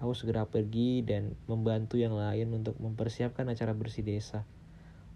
Aku 0.00 0.16
segera 0.16 0.48
pergi 0.48 1.04
dan 1.04 1.36
membantu 1.44 2.00
yang 2.00 2.16
lain 2.16 2.56
untuk 2.56 2.80
mempersiapkan 2.80 3.44
acara 3.52 3.76
bersih 3.76 4.00
desa. 4.00 4.48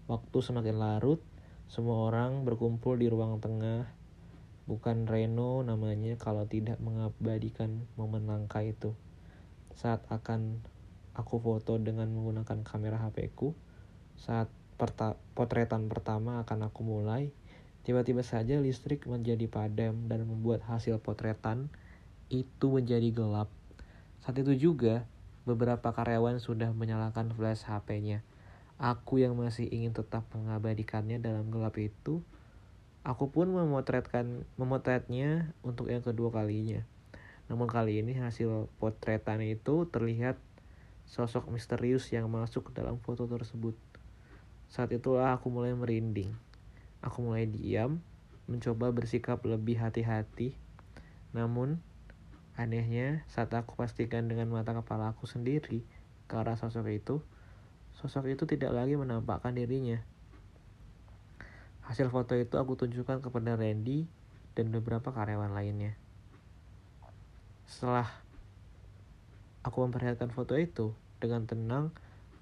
Waktu 0.05 0.37
semakin 0.45 0.77
larut, 0.77 1.25
semua 1.67 2.09
orang 2.09 2.45
berkumpul 2.45 2.97
di 2.97 3.09
ruang 3.09 3.41
tengah. 3.41 3.89
Bukan 4.65 5.05
Reno 5.05 5.61
namanya 5.61 6.17
kalau 6.17 6.49
tidak 6.49 6.81
mengabadikan 6.81 7.85
momen 7.99 8.25
langka 8.25 8.65
itu. 8.65 8.97
Saat 9.77 10.05
akan 10.09 10.61
aku 11.13 11.37
foto 11.37 11.77
dengan 11.77 12.09
menggunakan 12.09 12.65
kamera 12.65 12.97
HP-ku, 13.01 13.53
saat 14.17 14.49
potretan 15.37 15.87
pertama 15.87 16.41
akan 16.41 16.67
aku 16.67 16.81
mulai, 16.81 17.29
tiba-tiba 17.85 18.25
saja 18.25 18.57
listrik 18.57 19.05
menjadi 19.05 19.45
padam 19.45 20.09
dan 20.09 20.25
membuat 20.25 20.65
hasil 20.65 20.97
potretan 20.99 21.69
itu 22.33 22.73
menjadi 22.73 23.13
gelap 23.13 23.53
saat 24.25 24.41
itu 24.41 24.57
juga, 24.57 25.05
beberapa 25.45 25.93
karyawan 25.93 26.41
sudah 26.41 26.73
menyalakan 26.73 27.29
flash 27.37 27.61
HP-nya. 27.61 28.25
Aku 28.75 29.23
yang 29.23 29.39
masih 29.39 29.71
ingin 29.71 29.95
tetap 29.95 30.27
mengabadikannya 30.35 31.23
dalam 31.23 31.47
gelap 31.47 31.79
itu, 31.79 32.19
aku 33.07 33.31
pun 33.31 33.47
memotretkan 33.47 34.43
memotretnya 34.59 35.55
untuk 35.63 35.87
yang 35.87 36.03
kedua 36.03 36.31
kalinya. 36.31 36.83
Namun 37.47 37.71
kali 37.71 38.03
ini 38.03 38.17
hasil 38.19 38.67
potretan 38.81 39.39
itu 39.45 39.87
terlihat 39.87 40.35
sosok 41.07 41.47
misterius 41.53 42.09
yang 42.11 42.27
masuk 42.27 42.69
ke 42.69 42.71
dalam 42.75 42.99
foto 42.99 43.29
tersebut. 43.29 43.77
Saat 44.67 44.91
itulah 44.91 45.37
aku 45.37 45.47
mulai 45.53 45.71
merinding. 45.71 46.33
Aku 46.99 47.21
mulai 47.21 47.45
diam, 47.45 48.01
mencoba 48.49 48.91
bersikap 48.91 49.39
lebih 49.45 49.77
hati-hati. 49.77 50.57
Namun, 51.31 51.79
Anehnya, 52.55 53.27
saat 53.27 53.51
aku 53.51 53.75
pastikan 53.75 54.31
dengan 54.31 54.47
mata 54.47 54.71
kepala 54.71 55.11
aku 55.11 55.27
sendiri 55.27 55.83
ke 56.31 56.33
arah 56.39 56.55
sosok 56.55 56.87
itu, 56.87 57.19
sosok 57.99 58.31
itu 58.31 58.43
tidak 58.43 58.75
lagi 58.75 58.99
menampakkan 58.99 59.55
dirinya. 59.55 59.99
Hasil 61.85 62.09
foto 62.09 62.33
itu 62.33 62.57
aku 62.57 62.73
tunjukkan 62.75 63.21
kepada 63.21 63.55
Randy 63.55 64.09
dan 64.57 64.73
beberapa 64.73 65.13
karyawan 65.13 65.53
lainnya. 65.53 65.93
Setelah 67.69 68.09
aku 69.61 69.85
memperlihatkan 69.85 70.29
foto 70.33 70.57
itu 70.57 70.93
dengan 71.21 71.45
tenang, 71.45 71.93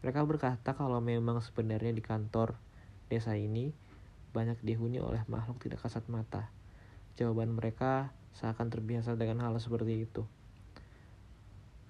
mereka 0.04 0.24
berkata 0.28 0.76
kalau 0.76 1.00
memang 1.00 1.40
sebenarnya 1.40 1.96
di 1.96 2.04
kantor 2.04 2.60
desa 3.08 3.36
ini 3.40 3.72
banyak 4.34 4.60
dihuni 4.66 5.00
oleh 5.00 5.22
makhluk 5.32 5.62
tidak 5.64 5.80
kasat 5.86 6.04
mata. 6.12 6.50
Jawaban 7.16 7.54
mereka 7.54 8.12
seakan 8.34 8.74
terbiasa 8.74 9.14
dengan 9.14 9.46
hal 9.46 9.56
seperti 9.62 10.10
itu. 10.10 10.26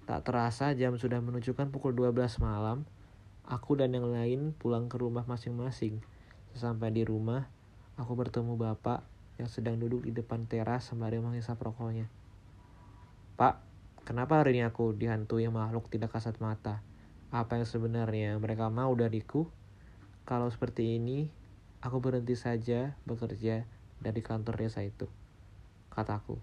Tak 0.04 0.20
terasa 0.28 0.76
jam 0.76 0.94
sudah 1.00 1.16
menunjukkan 1.24 1.72
pukul 1.72 1.96
12 1.96 2.38
malam, 2.44 2.84
aku 3.44 3.76
dan 3.78 3.92
yang 3.92 4.08
lain 4.08 4.56
pulang 4.56 4.88
ke 4.88 4.96
rumah 4.96 5.28
masing-masing. 5.28 6.00
Sesampai 6.56 6.90
di 6.92 7.04
rumah, 7.04 7.46
aku 8.00 8.12
bertemu 8.16 8.56
bapak 8.56 9.04
yang 9.36 9.50
sedang 9.50 9.76
duduk 9.78 10.06
di 10.06 10.12
depan 10.14 10.46
teras 10.46 10.88
sembari 10.88 11.18
menghisap 11.20 11.58
rokoknya. 11.60 12.06
Pak, 13.34 13.58
kenapa 14.06 14.40
hari 14.40 14.58
ini 14.58 14.62
aku 14.62 14.94
dihantui 14.94 15.50
makhluk 15.50 15.90
tidak 15.90 16.14
kasat 16.14 16.38
mata? 16.38 16.80
Apa 17.34 17.58
yang 17.58 17.66
sebenarnya 17.66 18.38
mereka 18.38 18.70
mau 18.70 18.94
dariku? 18.94 19.50
Kalau 20.22 20.46
seperti 20.48 20.96
ini, 21.02 21.26
aku 21.82 21.98
berhenti 21.98 22.38
saja 22.38 22.94
bekerja 23.04 23.66
dari 23.98 24.20
kantor 24.22 24.54
desa 24.56 24.80
itu 24.86 25.10
kataku. 25.94 26.36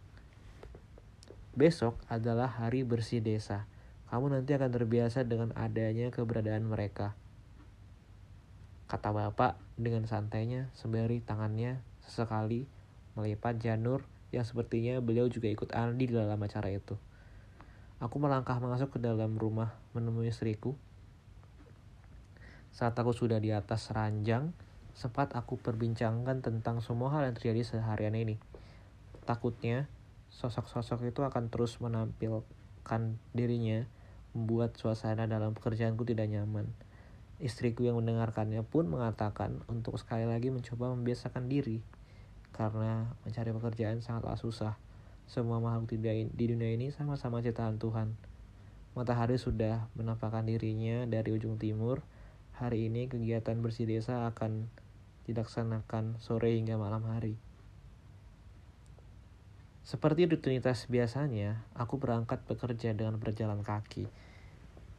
Besok 1.51 2.00
adalah 2.08 2.48
hari 2.48 2.88
bersih 2.88 3.20
desa. 3.20 3.67
Kamu 4.12 4.27
nanti 4.27 4.51
akan 4.51 4.75
terbiasa 4.75 5.24
dengan 5.24 5.56
adanya 5.56 6.12
keberadaan 6.12 6.68
mereka. 6.68 7.15
Kata 8.91 9.15
bapak 9.15 9.56
dengan 9.80 10.03
santainya 10.03 10.68
sembari 10.75 11.24
tangannya 11.24 11.80
sesekali 12.03 12.68
melipat 13.15 13.56
janur 13.63 14.03
yang 14.36 14.44
sepertinya 14.44 15.00
beliau 15.00 15.32
juga 15.32 15.48
ikut 15.48 15.72
andil 15.72 16.12
dalam 16.12 16.44
acara 16.44 16.68
itu. 16.75 17.00
Aku 18.03 18.20
melangkah 18.20 18.60
masuk 18.60 18.98
ke 18.98 19.00
dalam 19.00 19.39
rumah 19.39 19.80
menemui 19.96 20.27
istriku. 20.27 20.75
Saat 22.75 23.00
aku 23.00 23.15
sudah 23.15 23.39
di 23.39 23.56
atas 23.56 23.96
ranjang, 23.96 24.51
sempat 24.91 25.38
aku 25.39 25.56
perbincangkan 25.56 26.44
tentang 26.44 26.84
semua 26.84 27.15
hal 27.15 27.32
yang 27.32 27.36
terjadi 27.39 27.63
seharian 27.63 28.15
ini. 28.18 28.36
Takutnya, 29.24 29.88
sosok-sosok 30.34 31.08
itu 31.08 31.22
akan 31.24 31.48
terus 31.48 31.77
menampilkan 31.77 33.01
dirinya, 33.32 33.86
membuat 34.32 34.80
suasana 34.80 35.28
dalam 35.28 35.52
pekerjaanku 35.56 36.08
tidak 36.08 36.32
nyaman. 36.32 36.72
Istriku 37.42 37.84
yang 37.90 37.98
mendengarkannya 37.98 38.62
pun 38.62 38.86
mengatakan 38.86 39.66
untuk 39.66 39.98
sekali 39.98 40.30
lagi 40.30 40.54
mencoba 40.54 40.94
membiasakan 40.94 41.50
diri, 41.50 41.82
karena 42.54 43.12
mencari 43.26 43.50
pekerjaan 43.50 44.00
sangatlah 44.06 44.38
susah. 44.38 44.78
Semua 45.26 45.58
makhluk 45.64 45.96
di 46.36 46.46
dunia 46.52 46.76
ini 46.76 46.92
sama-sama 46.92 47.42
ciptaan 47.42 47.80
Tuhan. 47.82 48.14
Matahari 48.92 49.40
sudah 49.40 49.88
menampakkan 49.96 50.44
dirinya 50.44 51.08
dari 51.08 51.32
ujung 51.32 51.56
timur. 51.56 52.04
Hari 52.60 52.92
ini 52.92 53.08
kegiatan 53.08 53.58
bersih 53.64 53.88
desa 53.88 54.28
akan 54.28 54.68
dilaksanakan 55.26 56.20
sore 56.20 56.60
hingga 56.60 56.76
malam 56.76 57.08
hari. 57.08 57.40
Seperti 59.82 60.30
rutinitas 60.30 60.86
biasanya, 60.86 61.66
aku 61.74 61.98
berangkat 61.98 62.46
bekerja 62.46 62.94
dengan 62.94 63.18
berjalan 63.18 63.66
kaki. 63.66 64.06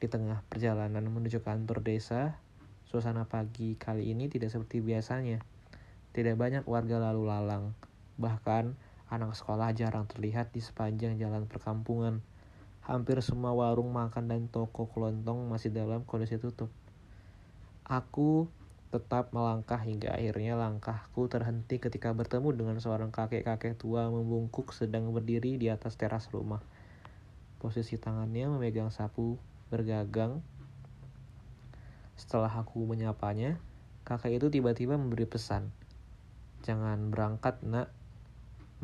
Di 0.03 0.07
tengah 0.11 0.43
perjalanan 0.51 1.07
menuju 1.07 1.47
kantor 1.47 1.87
desa, 1.87 2.43
suasana 2.91 3.31
pagi 3.31 3.79
kali 3.79 4.11
ini 4.11 4.27
tidak 4.27 4.51
seperti 4.51 4.83
biasanya. 4.83 5.39
Tidak 6.11 6.35
banyak 6.35 6.67
warga 6.67 6.99
lalu 6.99 7.31
lalang, 7.31 7.79
bahkan 8.19 8.75
anak 9.07 9.39
sekolah 9.39 9.71
jarang 9.71 10.11
terlihat 10.11 10.51
di 10.51 10.59
sepanjang 10.59 11.15
jalan 11.15 11.47
perkampungan. 11.47 12.19
Hampir 12.83 13.23
semua 13.23 13.55
warung 13.55 13.95
makan 13.95 14.27
dan 14.27 14.51
toko 14.51 14.91
kelontong 14.91 15.47
masih 15.47 15.71
dalam 15.71 16.03
kondisi 16.03 16.43
tutup. 16.43 16.75
Aku 17.87 18.51
tetap 18.93 19.33
melangkah 19.33 19.81
hingga 19.81 20.13
akhirnya 20.13 20.53
langkahku 20.53 21.25
terhenti 21.25 21.81
ketika 21.81 22.13
bertemu 22.13 22.53
dengan 22.53 22.77
seorang 22.77 23.09
kakek-kakek 23.09 23.81
tua 23.81 24.13
membungkuk 24.13 24.77
sedang 24.77 25.09
berdiri 25.17 25.57
di 25.57 25.73
atas 25.73 25.97
teras 25.97 26.29
rumah. 26.29 26.61
Posisi 27.57 27.97
tangannya 27.97 28.53
memegang 28.53 28.93
sapu 28.93 29.41
bergagang. 29.73 30.45
Setelah 32.21 32.53
aku 32.53 32.85
menyapanya, 32.85 33.57
kakek 34.05 34.37
itu 34.37 34.53
tiba-tiba 34.53 35.01
memberi 35.01 35.25
pesan. 35.25 35.73
Jangan 36.61 37.09
berangkat 37.09 37.65
nak, 37.65 37.89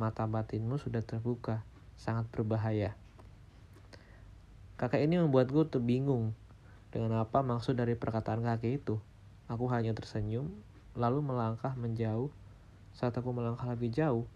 mata 0.00 0.24
batinmu 0.24 0.80
sudah 0.80 1.04
terbuka, 1.04 1.68
sangat 2.00 2.24
berbahaya. 2.32 2.96
Kakek 4.80 5.04
ini 5.04 5.20
membuatku 5.20 5.68
terbingung 5.68 6.32
dengan 6.88 7.20
apa 7.20 7.44
maksud 7.44 7.76
dari 7.76 7.92
perkataan 7.92 8.40
kakek 8.40 8.80
itu. 8.80 8.96
Aku 9.49 9.67
hanya 9.73 9.97
tersenyum, 9.97 10.52
lalu 10.93 11.25
melangkah 11.25 11.73
menjauh. 11.75 12.28
Saat 12.93 13.17
aku 13.17 13.33
melangkah 13.33 13.67
lebih 13.69 13.88
jauh, 13.88 14.28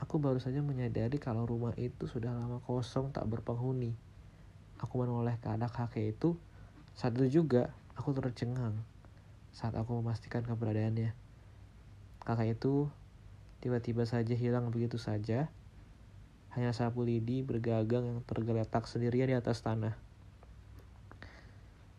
aku 0.00 0.16
baru 0.16 0.40
saja 0.40 0.64
menyadari 0.64 1.20
kalau 1.20 1.44
rumah 1.44 1.76
itu 1.76 2.08
sudah 2.08 2.32
lama 2.32 2.58
kosong 2.64 3.12
tak 3.12 3.28
berpenghuni. 3.28 3.92
Aku 4.80 5.04
menoleh 5.04 5.36
ke 5.38 5.52
anak 5.52 5.76
kakek 5.76 6.16
itu. 6.16 6.34
Saat 6.96 7.20
itu 7.20 7.44
juga, 7.44 7.70
aku 7.94 8.16
tercengang 8.16 8.80
saat 9.58 9.74
aku 9.74 9.98
memastikan 9.98 10.46
keberadaannya. 10.46 11.18
Kakak 12.22 12.54
itu 12.54 12.86
tiba-tiba 13.58 14.06
saja 14.06 14.34
hilang 14.38 14.70
begitu 14.70 15.02
saja. 15.02 15.50
Hanya 16.54 16.70
sapu 16.70 17.02
lidi 17.02 17.42
bergagang 17.42 18.06
yang 18.06 18.20
tergeletak 18.22 18.86
sendirian 18.86 19.26
di 19.26 19.36
atas 19.36 19.66
tanah. 19.66 19.98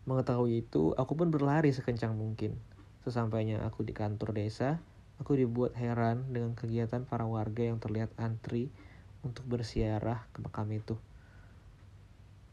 Mengetahui 0.08 0.64
itu, 0.64 0.96
aku 0.96 1.12
pun 1.12 1.28
berlari 1.28 1.74
sekencang 1.74 2.16
mungkin. 2.16 2.56
Sesampainya 3.04 3.60
aku 3.64 3.84
di 3.84 3.92
kantor 3.92 4.36
desa, 4.36 4.80
aku 5.20 5.36
dibuat 5.36 5.76
heran 5.76 6.28
dengan 6.32 6.56
kegiatan 6.56 7.04
para 7.04 7.28
warga 7.28 7.68
yang 7.68 7.76
terlihat 7.76 8.12
antri 8.16 8.72
untuk 9.20 9.44
bersiarah 9.44 10.24
ke 10.32 10.40
makam 10.40 10.68
itu. 10.72 10.96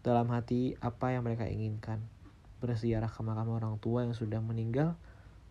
Dalam 0.03 0.27
hati, 0.31 0.75
apa 0.79 1.15
yang 1.15 1.23
mereka 1.23 1.47
inginkan? 1.47 2.03
Bersiarah 2.59 3.11
ke 3.11 3.21
makam 3.23 3.51
orang 3.51 3.75
tua 3.79 4.03
yang 4.03 4.15
sudah 4.15 4.39
meninggal, 4.43 4.95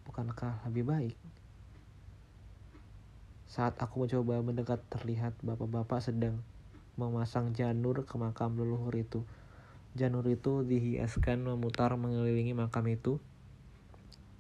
bukankah 0.09 0.65
lebih 0.69 0.85
baik? 0.89 1.17
Saat 3.49 3.81
aku 3.81 4.05
mencoba 4.05 4.43
mendekat 4.45 4.85
terlihat 4.93 5.33
bapak-bapak 5.41 6.05
sedang 6.05 6.45
memasang 6.97 7.53
janur 7.53 8.05
ke 8.09 8.17
makam 8.17 8.57
leluhur 8.57 8.93
itu. 8.97 9.21
Janur 9.97 10.29
itu 10.29 10.61
dihiaskan 10.61 11.49
memutar 11.49 11.97
mengelilingi 11.97 12.53
makam 12.53 12.85
itu. 12.93 13.17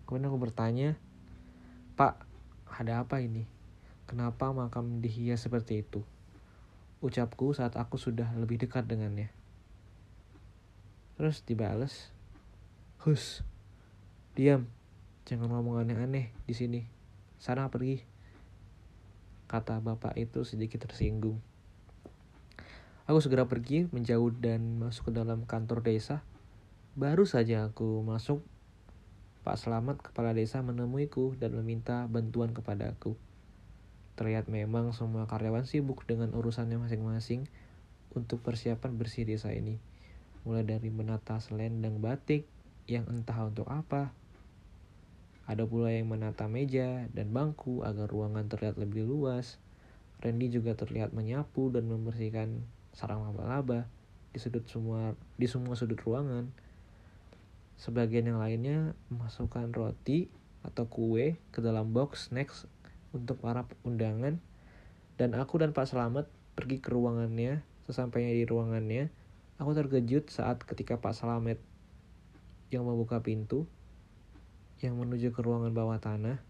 Kemudian 0.05 0.29
aku 0.29 0.37
bertanya, 0.37 1.01
Pak, 1.97 2.29
ada 2.69 3.01
apa 3.01 3.25
ini? 3.25 3.49
Kenapa 4.05 4.53
makam 4.53 5.01
dihias 5.01 5.49
seperti 5.49 5.81
itu? 5.81 6.05
Ucapku 7.01 7.57
saat 7.57 7.73
aku 7.81 7.97
sudah 7.97 8.29
lebih 8.37 8.61
dekat 8.61 8.85
dengannya. 8.85 9.33
Terus 11.17 11.41
dibales, 11.41 12.13
Hus, 13.09 13.41
diam, 14.37 14.69
jangan 15.25 15.49
ngomong 15.49 15.81
aneh-aneh 15.81 16.37
di 16.45 16.53
sini. 16.53 16.85
Sana 17.41 17.73
pergi. 17.73 18.05
Kata 19.49 19.81
bapak 19.81 20.21
itu 20.21 20.45
sedikit 20.45 20.85
tersinggung. 20.85 21.41
Aku 23.07 23.23
segera 23.23 23.47
pergi 23.47 23.87
menjauh 23.95 24.35
dan 24.35 24.83
masuk 24.83 25.15
ke 25.15 25.23
dalam 25.23 25.47
kantor 25.47 25.79
desa. 25.87 26.27
Baru 26.99 27.23
saja 27.23 27.71
aku 27.71 28.03
masuk, 28.03 28.43
Pak 29.47 29.63
Selamat 29.63 30.03
kepala 30.03 30.35
desa 30.35 30.59
menemuiku 30.59 31.39
dan 31.39 31.55
meminta 31.55 32.11
bantuan 32.11 32.51
kepadaku. 32.51 33.15
Terlihat 34.19 34.51
memang 34.51 34.91
semua 34.91 35.31
karyawan 35.31 35.71
sibuk 35.71 36.03
dengan 36.03 36.35
urusannya 36.35 36.83
masing-masing 36.83 37.47
untuk 38.11 38.43
persiapan 38.43 38.99
bersih 38.99 39.23
desa 39.23 39.55
ini. 39.55 39.79
Mulai 40.43 40.67
dari 40.67 40.91
menata 40.91 41.39
selendang 41.39 42.03
batik 42.03 42.43
yang 42.91 43.07
entah 43.07 43.39
untuk 43.47 43.71
apa. 43.71 44.11
Ada 45.47 45.63
pula 45.63 45.95
yang 45.95 46.11
menata 46.11 46.51
meja 46.51 47.07
dan 47.15 47.31
bangku 47.31 47.87
agar 47.87 48.11
ruangan 48.11 48.51
terlihat 48.51 48.83
lebih 48.83 49.07
luas. 49.07 49.63
Randy 50.27 50.51
juga 50.51 50.75
terlihat 50.75 51.15
menyapu 51.15 51.71
dan 51.71 51.87
membersihkan 51.87 52.67
sarang 52.97 53.21
laba-laba 53.29 53.85
di 54.33 54.41
sudut 54.41 54.65
semua 54.65 55.13
di 55.37 55.45
semua 55.45 55.77
sudut 55.77 56.01
ruangan. 56.01 56.49
Sebagian 57.77 58.33
yang 58.33 58.41
lainnya 58.41 58.97
memasukkan 59.13 59.69
roti 59.77 60.33
atau 60.65 60.89
kue 60.89 61.37
ke 61.53 61.61
dalam 61.61 61.93
box 61.93 62.33
snacks 62.33 62.65
untuk 63.13 63.37
para 63.45 63.69
undangan. 63.85 64.41
Dan 65.21 65.37
aku 65.37 65.61
dan 65.61 65.77
Pak 65.77 65.93
Selamat 65.93 66.25
pergi 66.57 66.81
ke 66.81 66.89
ruangannya. 66.89 67.61
Sesampainya 67.85 68.33
di 68.33 68.49
ruangannya, 68.49 69.13
aku 69.61 69.77
terkejut 69.77 70.33
saat 70.33 70.65
ketika 70.65 70.97
Pak 70.97 71.13
Selamat 71.13 71.61
yang 72.73 72.89
membuka 72.89 73.21
pintu 73.21 73.69
yang 74.81 74.97
menuju 74.97 75.33
ke 75.33 75.41
ruangan 75.45 75.73
bawah 75.73 76.01
tanah. 76.01 76.41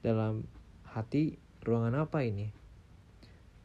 Dalam 0.00 0.44
hati, 0.86 1.40
ruangan 1.64 2.06
apa 2.06 2.24
ini? 2.24 2.65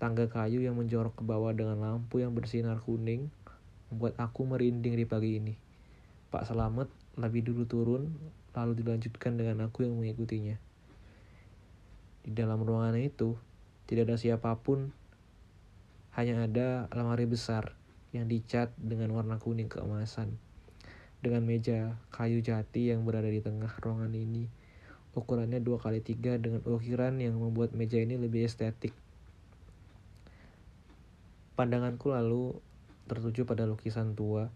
Tangga 0.01 0.25
kayu 0.25 0.65
yang 0.65 0.81
menjorok 0.81 1.21
ke 1.21 1.23
bawah 1.23 1.53
dengan 1.53 1.77
lampu 1.77 2.25
yang 2.25 2.33
bersinar 2.33 2.81
kuning 2.81 3.29
membuat 3.93 4.17
aku 4.17 4.49
merinding 4.49 4.97
di 4.97 5.05
pagi 5.05 5.37
ini. 5.37 5.53
Pak 6.33 6.49
Selamat 6.49 6.89
lebih 7.21 7.45
dulu 7.45 7.69
turun, 7.69 8.09
lalu 8.57 8.81
dilanjutkan 8.81 9.37
dengan 9.37 9.69
aku 9.69 9.85
yang 9.85 9.93
mengikutinya. 9.93 10.57
Di 12.25 12.33
dalam 12.33 12.65
ruangan 12.65 12.97
itu, 12.97 13.37
tidak 13.85 14.09
ada 14.09 14.17
siapa 14.17 14.57
pun, 14.57 14.89
hanya 16.17 16.49
ada 16.49 16.89
lemari 16.97 17.29
besar 17.29 17.77
yang 18.09 18.25
dicat 18.25 18.73
dengan 18.81 19.13
warna 19.13 19.37
kuning 19.37 19.69
keemasan. 19.69 20.33
Dengan 21.21 21.45
meja 21.45 22.01
kayu 22.09 22.41
jati 22.41 22.89
yang 22.89 23.05
berada 23.05 23.29
di 23.29 23.37
tengah 23.37 23.69
ruangan 23.77 24.17
ini, 24.17 24.49
ukurannya 25.13 25.61
2 25.61 25.77
kali 25.77 26.01
3 26.01 26.41
dengan 26.41 26.65
ukiran 26.65 27.21
yang 27.21 27.37
membuat 27.37 27.77
meja 27.77 28.01
ini 28.01 28.17
lebih 28.17 28.49
estetik. 28.49 28.97
Pandanganku 31.59 32.15
lalu 32.15 32.55
tertuju 33.11 33.43
pada 33.43 33.67
lukisan 33.67 34.15
tua. 34.15 34.47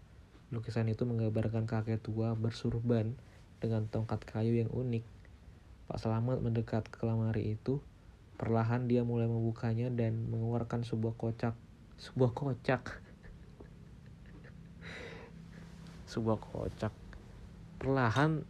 Lukisan 0.48 0.88
itu 0.88 1.04
menggambarkan 1.04 1.68
kakek 1.68 2.00
tua 2.00 2.32
bersurban 2.32 3.12
dengan 3.60 3.84
tongkat 3.84 4.24
kayu 4.24 4.56
yang 4.56 4.72
unik. 4.72 5.04
Pak 5.86 5.98
Selamat 6.00 6.40
mendekat 6.40 6.88
ke 6.88 7.04
lemari 7.04 7.54
itu. 7.58 7.84
Perlahan 8.36 8.88
dia 8.88 9.04
mulai 9.04 9.28
membukanya 9.28 9.92
dan 9.92 10.28
mengeluarkan 10.28 10.84
sebuah 10.84 11.16
kocak. 11.16 11.52
Sebuah 12.00 12.32
kocak. 12.32 12.82
sebuah 16.12 16.38
kocak. 16.40 16.92
Perlahan 17.76 18.44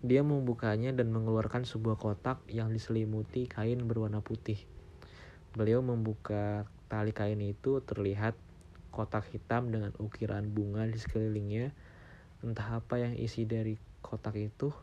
dia 0.00 0.24
membukanya 0.24 0.96
dan 0.96 1.12
mengeluarkan 1.12 1.68
sebuah 1.68 2.00
kotak 2.00 2.40
yang 2.48 2.72
diselimuti 2.72 3.44
kain 3.44 3.84
berwarna 3.84 4.24
putih. 4.24 4.56
Beliau 5.52 5.84
membuka 5.84 6.64
Tali 6.90 7.14
kain 7.14 7.38
itu 7.38 7.78
terlihat 7.86 8.34
kotak 8.90 9.30
hitam 9.30 9.70
dengan 9.70 9.94
ukiran 10.02 10.50
bunga 10.50 10.84
di 10.90 10.98
sekelilingnya. 10.98 11.70
Entah 12.42 12.82
apa 12.82 12.98
yang 12.98 13.14
isi 13.14 13.46
dari 13.46 13.78
kotak 14.02 14.34
itu. 14.34 14.74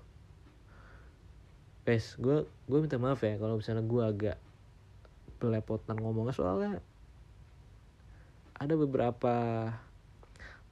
Guys, 1.83 2.15
gue 2.15 2.47
gue 2.47 2.79
minta 2.79 2.95
maaf 2.95 3.19
ya 3.23 3.35
kalau 3.35 3.59
misalnya 3.59 3.83
gue 3.83 4.03
agak 4.03 4.37
belepotan 5.37 5.99
ngomongnya 6.01 6.33
soalnya 6.33 6.73
ada 8.57 8.73
beberapa 8.73 9.35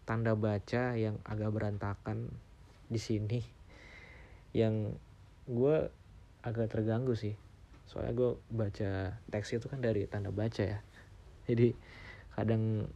tanda 0.09 0.33
baca 0.33 0.97
yang 0.97 1.21
agak 1.21 1.53
berantakan 1.53 2.33
di 2.89 2.97
sini 2.97 3.41
yang 4.57 4.93
gue 5.45 5.89
agak 6.41 6.73
terganggu 6.73 7.13
sih 7.13 7.37
soalnya 7.85 8.13
gue 8.17 8.31
baca 8.49 9.21
teks 9.29 9.57
itu 9.57 9.69
kan 9.69 9.81
dari 9.81 10.09
tanda 10.09 10.33
baca 10.33 10.61
ya 10.65 10.81
jadi 11.49 11.77
kadang 12.33 12.89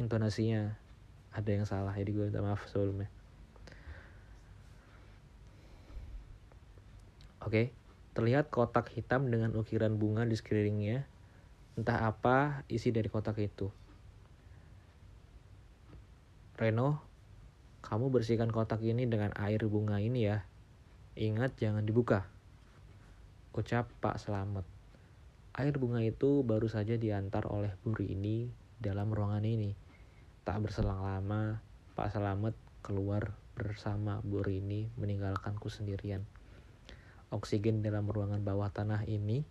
intonasinya 0.00 0.74
ada 1.30 1.50
yang 1.52 1.68
salah 1.68 1.94
jadi 1.94 2.10
gue 2.10 2.24
minta 2.32 2.42
maaf 2.42 2.64
sebelumnya. 2.66 3.06
Oke 7.40 7.72
terlihat 8.10 8.50
kotak 8.50 8.90
hitam 8.92 9.30
dengan 9.30 9.54
ukiran 9.54 9.96
bunga 9.96 10.26
di 10.26 10.34
sekelilingnya. 10.34 11.06
Entah 11.78 12.10
apa 12.10 12.66
isi 12.66 12.90
dari 12.90 13.06
kotak 13.06 13.38
itu. 13.38 13.70
Reno 16.58 17.00
kamu 17.80 18.12
bersihkan 18.12 18.52
kotak 18.52 18.84
ini 18.84 19.08
dengan 19.08 19.32
air 19.38 19.64
bunga 19.64 19.96
ini 20.02 20.28
ya. 20.28 20.44
Ingat 21.16 21.56
jangan 21.56 21.86
dibuka. 21.86 22.28
Ucap 23.56 23.88
Pak 23.98 24.20
Selamat 24.20 24.69
Air 25.60 25.76
bunga 25.76 26.00
itu 26.00 26.40
baru 26.40 26.72
saja 26.72 26.96
diantar 26.96 27.44
oleh 27.44 27.76
Buri 27.84 28.16
ini 28.16 28.48
dalam 28.80 29.12
ruangan 29.12 29.44
ini. 29.44 29.76
Tak 30.40 30.56
berselang 30.64 31.04
lama, 31.04 31.60
Pak 31.92 32.16
Selamet 32.16 32.56
keluar 32.80 33.36
bersama 33.52 34.24
Bu 34.24 34.40
Rini 34.40 34.88
meninggalkanku 34.96 35.68
sendirian. 35.68 36.24
Oksigen 37.28 37.84
dalam 37.84 38.08
ruangan 38.08 38.40
bawah 38.40 38.72
tanah 38.72 39.04
ini 39.04 39.44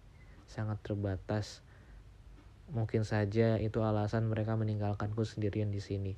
sangat 0.50 0.82
terbatas. 0.82 1.62
Mungkin 2.74 3.06
saja 3.06 3.62
itu 3.62 3.86
alasan 3.86 4.34
mereka 4.34 4.58
meninggalkanku 4.58 5.22
sendirian 5.30 5.70
di 5.70 5.78
sini. 5.78 6.18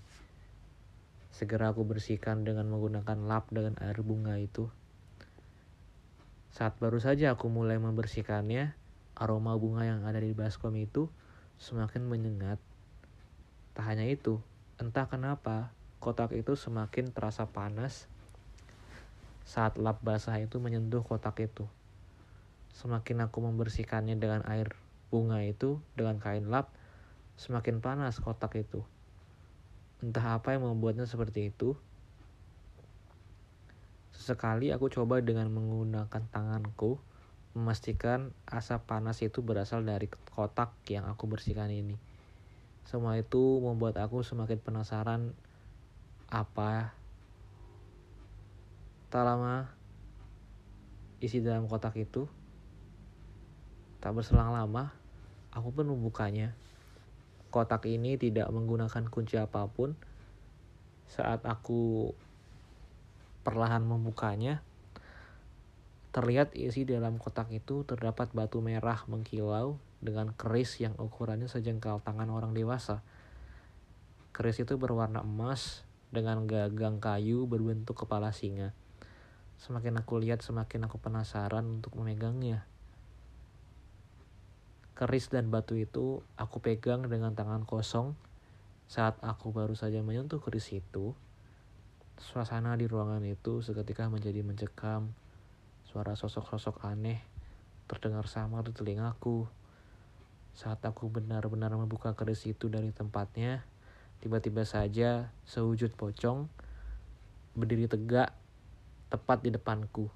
Segera 1.36 1.76
aku 1.76 1.84
bersihkan 1.84 2.48
dengan 2.48 2.72
menggunakan 2.72 3.28
lap 3.28 3.52
dengan 3.52 3.76
air 3.84 4.00
bunga 4.00 4.40
itu. 4.40 4.72
Saat 6.56 6.80
baru 6.80 7.04
saja 7.04 7.36
aku 7.36 7.52
mulai 7.52 7.76
membersihkannya, 7.76 8.80
aroma 9.22 9.54
bunga 9.54 9.86
yang 9.86 10.02
ada 10.02 10.18
di 10.18 10.34
baskom 10.34 10.74
itu 10.82 11.06
semakin 11.62 12.10
menyengat. 12.10 12.58
Tak 13.78 13.86
hanya 13.94 14.10
itu, 14.10 14.42
entah 14.82 15.06
kenapa 15.06 15.70
kotak 16.02 16.34
itu 16.34 16.58
semakin 16.58 17.14
terasa 17.14 17.46
panas 17.46 18.10
saat 19.46 19.78
lap 19.78 20.02
basah 20.02 20.42
itu 20.42 20.58
menyentuh 20.58 21.06
kotak 21.06 21.38
itu. 21.46 21.70
Semakin 22.74 23.30
aku 23.30 23.46
membersihkannya 23.46 24.18
dengan 24.18 24.42
air 24.50 24.74
bunga 25.14 25.46
itu 25.46 25.78
dengan 25.94 26.18
kain 26.18 26.50
lap, 26.50 26.74
semakin 27.38 27.78
panas 27.78 28.18
kotak 28.18 28.58
itu. 28.58 28.82
Entah 30.02 30.42
apa 30.42 30.58
yang 30.58 30.66
membuatnya 30.66 31.06
seperti 31.06 31.54
itu. 31.54 31.78
Sesekali 34.18 34.74
aku 34.74 34.90
coba 34.90 35.22
dengan 35.22 35.54
menggunakan 35.54 36.26
tanganku 36.34 36.98
memastikan 37.52 38.32
asap 38.48 38.88
panas 38.88 39.20
itu 39.20 39.44
berasal 39.44 39.84
dari 39.84 40.08
kotak 40.08 40.72
yang 40.88 41.08
aku 41.08 41.28
bersihkan 41.28 41.72
ini. 41.72 42.00
Semua 42.88 43.20
itu 43.20 43.60
membuat 43.60 44.00
aku 44.00 44.24
semakin 44.24 44.60
penasaran 44.60 45.36
apa 46.32 46.96
tak 49.12 49.28
lama 49.28 49.68
isi 51.20 51.44
dalam 51.44 51.68
kotak 51.68 52.00
itu 52.00 52.32
tak 54.00 54.16
berselang 54.16 54.56
lama 54.56 54.96
aku 55.52 55.76
pun 55.76 55.92
membukanya 55.92 56.56
kotak 57.52 57.84
ini 57.92 58.16
tidak 58.16 58.48
menggunakan 58.48 59.12
kunci 59.12 59.36
apa 59.36 59.68
pun 59.68 60.00
saat 61.12 61.44
aku 61.44 62.16
perlahan 63.44 63.84
membukanya 63.84 64.64
terlihat 66.12 66.56
isi 66.56 66.84
dalam 66.84 67.16
kotak 67.16 67.52
itu 67.56 67.88
terdapat 67.88 68.32
batu 68.36 68.60
merah 68.60 69.04
mengkilau 69.08 69.80
dengan 70.04 70.36
keris 70.36 70.80
yang 70.84 70.96
ukurannya 71.00 71.48
sejengkal 71.48 72.04
tangan 72.04 72.28
orang 72.28 72.52
dewasa 72.52 73.00
keris 74.32 74.64
itu 74.64 74.80
berwarna 74.80 75.22
emas 75.22 75.84
dengan 76.10 76.48
gagang 76.48 76.98
kayu 76.98 77.48
berbentuk 77.48 77.94
kepala 78.04 78.32
singa. 78.32 78.74
Semakin 79.62 80.02
aku 80.02 80.18
lihat, 80.18 80.42
semakin 80.42 80.88
aku 80.88 80.98
penasaran 80.98 81.68
untuk 81.68 81.94
memegangnya. 82.00 82.66
Keris 84.98 85.30
dan 85.30 85.54
batu 85.54 85.78
itu 85.78 86.26
aku 86.36 86.58
pegang 86.58 87.06
dengan 87.06 87.38
tangan 87.38 87.70
kosong 87.70 88.18
saat 88.90 89.18
aku 89.24 89.54
baru 89.54 89.78
saja 89.78 90.02
menyentuh 90.02 90.42
keris 90.42 90.74
itu. 90.74 91.14
Suasana 92.18 92.74
di 92.74 92.86
ruangan 92.86 93.24
itu 93.26 93.62
seketika 93.62 94.10
menjadi 94.10 94.42
mencekam. 94.42 95.14
Suara 95.92 96.16
sosok-sosok 96.16 96.88
aneh 96.88 97.20
terdengar 97.92 98.32
samar 98.32 98.64
di 98.64 98.72
telingaku. 98.72 99.44
Saat 100.56 100.80
aku 100.88 101.12
benar-benar 101.12 101.76
membuka 101.76 102.16
keris 102.16 102.48
itu 102.48 102.72
dari 102.72 102.96
tempatnya, 102.96 103.68
Tiba-tiba 104.22 104.62
saja 104.70 105.34
sewujud 105.50 105.98
pocong 105.98 106.46
berdiri 107.58 107.90
tegak 107.90 108.30
tepat 109.10 109.42
di 109.42 109.50
depanku. 109.50 110.14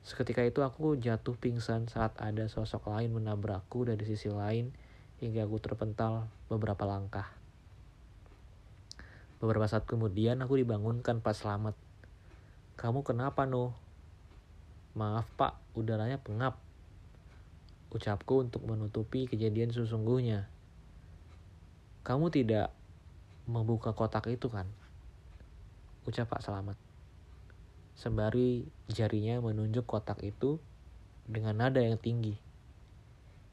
Seketika 0.00 0.40
itu 0.40 0.64
aku 0.64 0.96
jatuh 0.96 1.36
pingsan 1.36 1.92
saat 1.92 2.16
ada 2.16 2.48
sosok 2.48 2.88
lain 2.88 3.12
menabrakku 3.12 3.84
dari 3.84 4.00
sisi 4.08 4.32
lain 4.32 4.72
hingga 5.20 5.44
aku 5.44 5.60
terpental 5.60 6.32
beberapa 6.48 6.88
langkah. 6.88 7.28
Beberapa 9.36 9.68
saat 9.68 9.84
kemudian 9.84 10.40
aku 10.40 10.56
dibangunkan 10.56 11.20
Pak 11.20 11.36
Selamat. 11.36 11.76
Kamu 12.80 13.04
kenapa 13.04 13.44
no? 13.44 13.76
Maaf 14.92 15.24
pak, 15.40 15.56
udaranya 15.72 16.20
pengap. 16.20 16.60
Ucapku 17.88 18.44
untuk 18.44 18.60
menutupi 18.68 19.24
kejadian 19.24 19.72
sesungguhnya. 19.72 20.52
Kamu 22.04 22.28
tidak 22.28 22.76
membuka 23.48 23.96
kotak 23.96 24.28
itu 24.28 24.52
kan? 24.52 24.68
Ucap 26.04 26.28
Pak 26.28 26.44
Selamat. 26.44 26.76
Sembari 27.96 28.68
jarinya 28.92 29.40
menunjuk 29.40 29.88
kotak 29.88 30.20
itu 30.20 30.60
dengan 31.24 31.56
nada 31.62 31.80
yang 31.80 31.96
tinggi. 31.96 32.36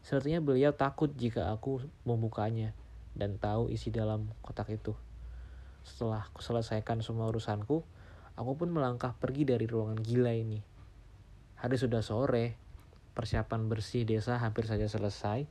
Sepertinya 0.03 0.43
beliau 0.43 0.75
takut 0.75 1.13
jika 1.15 1.55
aku 1.55 1.83
membukanya 2.03 2.75
dan 3.15 3.39
tahu 3.39 3.71
isi 3.71 3.95
dalam 3.95 4.27
kotak 4.43 4.75
itu. 4.75 4.91
Setelah 5.87 6.27
aku 6.27 6.43
selesaikan 6.43 6.99
semua 6.99 7.31
urusanku, 7.31 7.85
aku 8.35 8.51
pun 8.59 8.69
melangkah 8.71 9.15
pergi 9.15 9.47
dari 9.47 9.63
ruangan 9.69 9.99
gila 10.03 10.35
ini. 10.35 10.68
Hari 11.59 11.75
sudah 11.75 11.99
sore, 11.99 12.55
persiapan 13.19 13.67
bersih 13.67 14.07
desa 14.07 14.39
hampir 14.39 14.63
saja 14.63 14.87
selesai, 14.87 15.43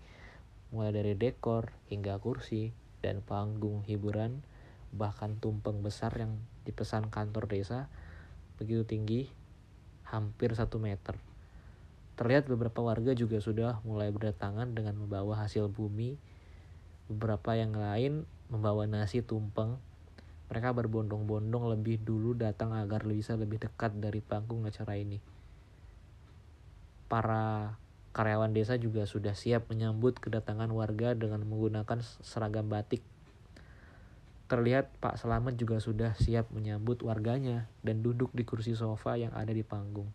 mulai 0.72 0.88
dari 0.88 1.12
dekor 1.12 1.68
hingga 1.92 2.16
kursi, 2.16 2.72
dan 3.04 3.20
panggung 3.20 3.84
hiburan 3.84 4.40
bahkan 4.88 5.36
tumpeng 5.36 5.84
besar 5.84 6.16
yang 6.16 6.40
dipesan 6.64 7.12
kantor 7.12 7.44
desa 7.44 7.92
begitu 8.56 8.88
tinggi 8.88 9.28
hampir 10.08 10.56
satu 10.56 10.80
meter. 10.80 11.20
Terlihat 12.16 12.48
beberapa 12.48 12.80
warga 12.80 13.12
juga 13.12 13.38
sudah 13.38 13.84
mulai 13.84 14.08
berdatangan 14.08 14.72
dengan 14.72 14.96
membawa 14.98 15.44
hasil 15.44 15.68
bumi. 15.68 16.16
Beberapa 17.06 17.54
yang 17.54 17.76
lain 17.76 18.24
membawa 18.48 18.88
nasi 18.88 19.20
tumpeng. 19.20 19.76
Mereka 20.48 20.72
berbondong-bondong 20.72 21.68
lebih 21.76 22.00
dulu 22.00 22.32
datang 22.32 22.72
agar 22.72 23.04
bisa 23.04 23.36
lebih 23.36 23.60
dekat 23.60 24.00
dari 24.00 24.24
panggung 24.24 24.64
acara 24.64 24.96
ini. 24.96 25.37
Para 27.08 27.76
Karyawan 28.12 28.52
desa 28.52 28.76
juga 28.76 29.08
sudah 29.08 29.32
siap 29.32 29.72
menyambut 29.72 30.20
kedatangan 30.20 30.68
warga 30.74 31.16
dengan 31.16 31.44
menggunakan 31.48 32.04
seragam 32.20 32.68
batik. 32.68 33.00
Terlihat 34.48 34.92
Pak 35.00 35.20
Selamat 35.20 35.56
juga 35.60 35.76
sudah 35.76 36.16
siap 36.16 36.48
menyambut 36.52 37.04
warganya 37.04 37.68
dan 37.84 38.00
duduk 38.00 38.32
di 38.32 38.48
kursi 38.48 38.72
sofa 38.72 39.16
yang 39.20 39.32
ada 39.36 39.52
di 39.52 39.60
panggung. 39.60 40.08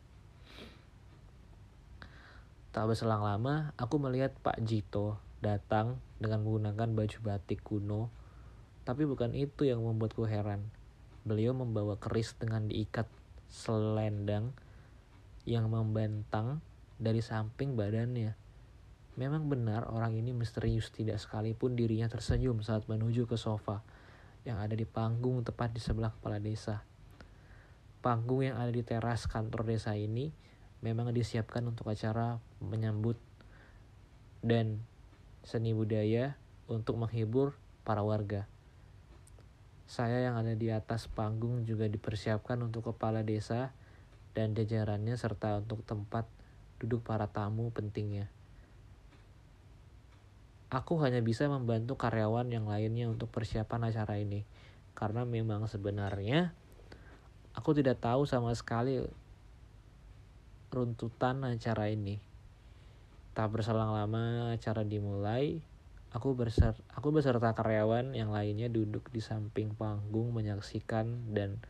Tak 2.73 2.89
berselang 2.89 3.21
lama, 3.21 3.71
aku 3.77 4.01
melihat 4.01 4.33
Pak 4.41 4.57
Jito 4.65 5.21
datang 5.45 6.01
dengan 6.17 6.41
menggunakan 6.41 6.89
baju 6.97 7.17
batik 7.21 7.61
kuno. 7.61 8.09
Tapi 8.81 9.05
bukan 9.05 9.37
itu 9.37 9.69
yang 9.69 9.85
membuatku 9.85 10.25
heran. 10.25 10.65
Beliau 11.21 11.53
membawa 11.53 11.95
keris 12.01 12.33
dengan 12.35 12.65
diikat 12.65 13.05
selendang 13.53 14.57
yang 15.45 15.69
membentang 15.69 16.65
dari 17.03 17.19
samping 17.19 17.75
badannya. 17.75 18.31
Memang 19.19 19.45
benar 19.51 19.91
orang 19.91 20.15
ini 20.15 20.31
misterius 20.31 20.89
tidak 20.89 21.19
sekalipun 21.19 21.75
dirinya 21.75 22.07
tersenyum 22.09 22.63
saat 22.63 22.87
menuju 22.87 23.27
ke 23.27 23.35
sofa 23.35 23.83
yang 24.47 24.57
ada 24.57 24.73
di 24.73 24.87
panggung 24.87 25.43
tepat 25.43 25.75
di 25.75 25.83
sebelah 25.83 26.15
kepala 26.15 26.39
desa. 26.39 26.81
Panggung 27.99 28.47
yang 28.47 28.55
ada 28.55 28.71
di 28.71 28.81
teras 28.81 29.27
kantor 29.27 29.67
desa 29.67 29.93
ini 29.93 30.31
memang 30.83 31.11
disiapkan 31.11 31.63
untuk 31.67 31.91
acara 31.91 32.39
menyambut 32.59 33.15
dan 34.43 34.83
seni 35.43 35.71
budaya 35.71 36.35
untuk 36.67 36.99
menghibur 36.99 37.55
para 37.87 38.03
warga. 38.03 38.47
Saya 39.87 40.25
yang 40.25 40.35
ada 40.39 40.55
di 40.55 40.71
atas 40.71 41.05
panggung 41.11 41.67
juga 41.67 41.85
dipersiapkan 41.85 42.59
untuk 42.63 42.91
kepala 42.91 43.21
desa 43.21 43.75
dan 44.33 44.57
jajarannya 44.57 45.13
serta 45.15 45.61
untuk 45.61 45.85
tempat 45.85 46.25
duduk 46.83 47.07
para 47.07 47.31
tamu 47.31 47.71
pentingnya. 47.71 48.27
Aku 50.67 50.99
hanya 50.99 51.23
bisa 51.23 51.47
membantu 51.47 51.95
karyawan 51.95 52.51
yang 52.51 52.67
lainnya 52.67 53.07
untuk 53.07 53.31
persiapan 53.31 53.87
acara 53.87 54.19
ini, 54.19 54.43
karena 54.91 55.23
memang 55.23 55.63
sebenarnya 55.71 56.51
aku 57.55 57.71
tidak 57.71 58.03
tahu 58.03 58.27
sama 58.27 58.51
sekali 58.51 58.99
runtutan 60.75 61.39
acara 61.47 61.87
ini. 61.87 62.19
Tak 63.31 63.47
berselang 63.53 63.95
lama 63.95 64.51
acara 64.51 64.83
dimulai, 64.83 65.63
aku 66.11 66.35
berser 66.35 66.75
aku 66.91 67.15
beserta 67.15 67.55
karyawan 67.55 68.11
yang 68.11 68.35
lainnya 68.35 68.67
duduk 68.67 69.07
di 69.09 69.23
samping 69.23 69.71
panggung 69.73 70.35
menyaksikan 70.35 71.31
dan 71.31 71.63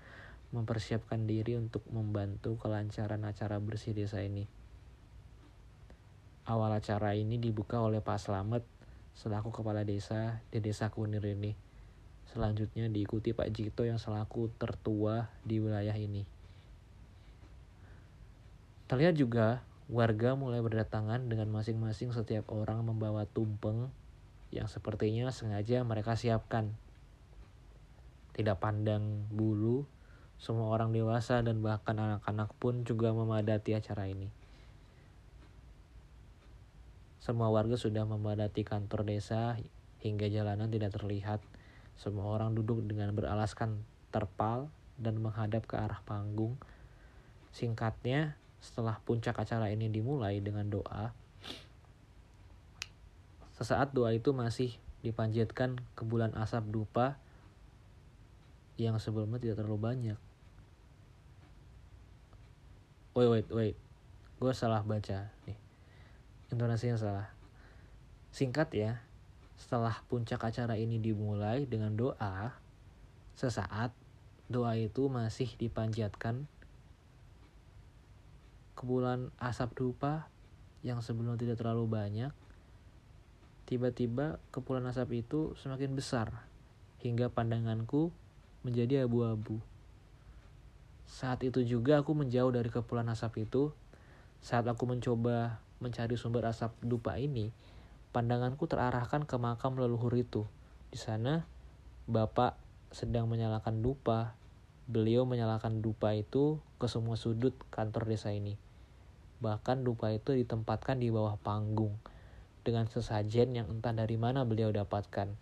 mempersiapkan 0.55 1.29
diri 1.29 1.53
untuk 1.53 1.85
membantu 1.91 2.55
kelancaran 2.57 3.21
acara 3.29 3.61
bersih 3.61 3.93
desa 3.93 4.23
ini. 4.25 4.62
Awal 6.43 6.75
acara 6.75 7.15
ini 7.15 7.39
dibuka 7.39 7.79
oleh 7.79 8.03
Pak 8.03 8.19
Slamet 8.19 8.67
selaku 9.15 9.55
kepala 9.55 9.87
desa 9.87 10.43
di 10.51 10.59
desa 10.59 10.91
Kunir 10.91 11.23
ini. 11.23 11.55
selanjutnya 12.23 12.89
diikuti 12.89 13.29
Pak 13.29 13.45
Jito 13.53 13.85
yang 13.85 14.01
selaku 14.01 14.49
tertua 14.57 15.29
di 15.45 15.61
wilayah 15.61 15.93
ini. 15.93 16.25
Terlihat 18.89 19.13
juga 19.13 19.61
warga 19.85 20.33
mulai 20.33 20.59
berdatangan 20.59 21.29
dengan 21.29 21.53
masing-masing 21.53 22.09
setiap 22.09 22.49
orang 22.49 22.81
membawa 22.81 23.29
tumpeng 23.29 23.93
yang 24.49 24.65
sepertinya 24.65 25.29
sengaja 25.29 25.85
mereka 25.85 26.17
siapkan. 26.17 26.73
Tidak 28.33 28.57
pandang 28.57 29.29
bulu, 29.29 29.85
semua 30.41 30.73
orang 30.73 30.89
dewasa 30.89 31.39
dan 31.45 31.61
bahkan 31.61 31.95
anak-anak 31.95 32.49
pun 32.57 32.81
juga 32.81 33.13
memadati 33.13 33.77
acara 33.77 34.09
ini. 34.09 34.42
Semua 37.23 37.47
warga 37.47 37.79
sudah 37.79 38.03
memadati 38.03 38.67
kantor 38.67 39.07
desa 39.07 39.55
hingga 40.03 40.27
jalanan 40.27 40.67
tidak 40.67 40.91
terlihat 40.99 41.39
semua 41.95 42.27
orang 42.35 42.51
duduk 42.51 42.83
dengan 42.83 43.15
beralaskan 43.15 43.79
terpal 44.11 44.67
dan 44.99 45.23
menghadap 45.23 45.63
ke 45.63 45.79
arah 45.79 46.03
panggung. 46.03 46.59
Singkatnya, 47.55 48.35
setelah 48.59 48.99
puncak 49.07 49.39
acara 49.39 49.71
ini 49.71 49.87
dimulai 49.87 50.43
dengan 50.43 50.67
doa, 50.67 51.15
sesaat 53.55 53.95
doa 53.95 54.11
itu 54.11 54.35
masih 54.35 54.75
dipanjatkan 54.99 55.79
ke 55.95 56.03
bulan 56.03 56.35
asap 56.35 56.75
dupa 56.75 57.15
yang 58.75 58.99
sebelumnya 58.99 59.39
tidak 59.39 59.63
terlalu 59.63 59.79
banyak. 59.79 60.19
Wait, 63.15 63.31
wait, 63.31 63.47
wait. 63.47 63.75
Gue 64.43 64.51
salah 64.51 64.83
baca 64.83 65.31
nih. 65.47 65.62
Intonasinya 66.53 67.01
salah. 67.01 67.27
Singkat 68.29 68.69
ya, 68.77 69.01
setelah 69.57 70.05
puncak 70.05 70.37
acara 70.37 70.77
ini 70.77 71.01
dimulai 71.01 71.65
dengan 71.65 71.97
doa, 71.97 72.53
sesaat 73.33 73.89
doa 74.45 74.77
itu 74.77 75.09
masih 75.09 75.49
dipanjatkan 75.57 76.45
ke 78.77 78.83
bulan 78.85 79.33
asap 79.41 79.73
dupa 79.73 80.29
yang 80.85 81.01
sebelum 81.01 81.41
tidak 81.41 81.57
terlalu 81.57 81.89
banyak. 81.89 82.29
Tiba-tiba 83.65 84.37
kepulan 84.53 84.85
asap 84.93 85.25
itu 85.25 85.57
semakin 85.57 85.97
besar 85.97 86.45
hingga 87.01 87.33
pandanganku 87.33 88.13
menjadi 88.61 89.09
abu-abu. 89.09 89.57
Saat 91.09 91.41
itu 91.47 91.65
juga 91.65 92.03
aku 92.03 92.13
menjauh 92.13 92.53
dari 92.53 92.69
kepulan 92.69 93.09
asap 93.09 93.49
itu. 93.49 93.73
Saat 94.43 94.67
aku 94.67 94.83
mencoba 94.83 95.63
mencari 95.83 96.15
sumber 96.15 96.47
asap 96.47 96.71
dupa 96.79 97.19
ini, 97.19 97.51
Pandanganku 98.13 98.69
terarahkan 98.69 99.25
ke 99.25 99.41
makam 99.41 99.73
leluhur 99.73 100.13
itu. 100.13 100.45
Di 100.93 101.01
sana, 101.01 101.49
bapak 102.05 102.53
sedang 102.93 103.25
menyalakan 103.25 103.81
dupa. 103.81 104.37
Beliau 104.85 105.25
menyalakan 105.25 105.81
dupa 105.81 106.13
itu 106.13 106.61
ke 106.77 106.85
semua 106.85 107.17
sudut 107.17 107.57
kantor 107.73 108.05
desa 108.05 108.29
ini. 108.29 108.53
Bahkan 109.41 109.81
dupa 109.81 110.13
itu 110.13 110.37
ditempatkan 110.37 111.01
di 111.01 111.09
bawah 111.09 111.41
panggung 111.41 111.97
dengan 112.61 112.85
sesajen 112.85 113.57
yang 113.57 113.65
entah 113.73 113.97
dari 113.97 114.13
mana 114.13 114.45
beliau 114.45 114.69
dapatkan. 114.69 115.33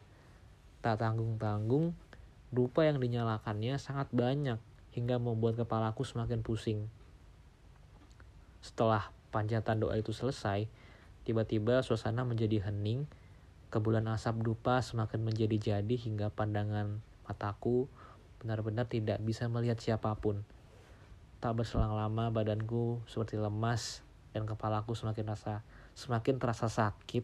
Tak 0.80 0.96
tanggung-tanggung, 0.96 1.92
dupa 2.56 2.88
yang 2.88 3.04
dinyalakannya 3.04 3.76
sangat 3.84 4.08
banyak 4.16 4.64
hingga 4.96 5.20
membuat 5.20 5.60
kepalaku 5.60 6.08
semakin 6.08 6.40
pusing. 6.40 6.88
Setelah 8.64 9.12
panjatan 9.32 9.80
doa 9.80 9.96
itu 9.96 10.12
selesai, 10.12 10.68
Tiba-tiba 11.22 11.86
suasana 11.86 12.26
menjadi 12.26 12.66
hening, 12.66 13.06
kebulan 13.70 14.10
asap 14.10 14.42
dupa 14.42 14.82
semakin 14.82 15.22
menjadi-jadi 15.22 15.96
hingga 16.02 16.34
pandangan 16.34 16.98
mataku 17.30 17.86
benar-benar 18.42 18.90
tidak 18.90 19.22
bisa 19.22 19.46
melihat 19.46 19.78
siapa 19.78 20.18
pun. 20.18 20.42
Tak 21.38 21.62
berselang 21.62 21.94
lama 21.94 22.34
badanku 22.34 23.06
seperti 23.06 23.38
lemas 23.38 24.02
dan 24.34 24.50
kepalaku 24.50 24.98
semakin 24.98 25.30
rasa 25.30 25.62
semakin 25.94 26.42
terasa 26.42 26.66
sakit. 26.74 27.22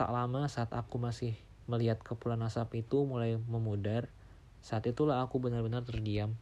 Tak 0.00 0.08
lama 0.08 0.48
saat 0.48 0.72
aku 0.72 0.96
masih 0.96 1.36
melihat 1.68 2.00
kepulan 2.00 2.40
asap 2.40 2.88
itu 2.88 3.04
mulai 3.04 3.36
memudar, 3.36 4.08
saat 4.64 4.88
itulah 4.88 5.20
aku 5.20 5.36
benar-benar 5.44 5.84
terdiam. 5.84 6.32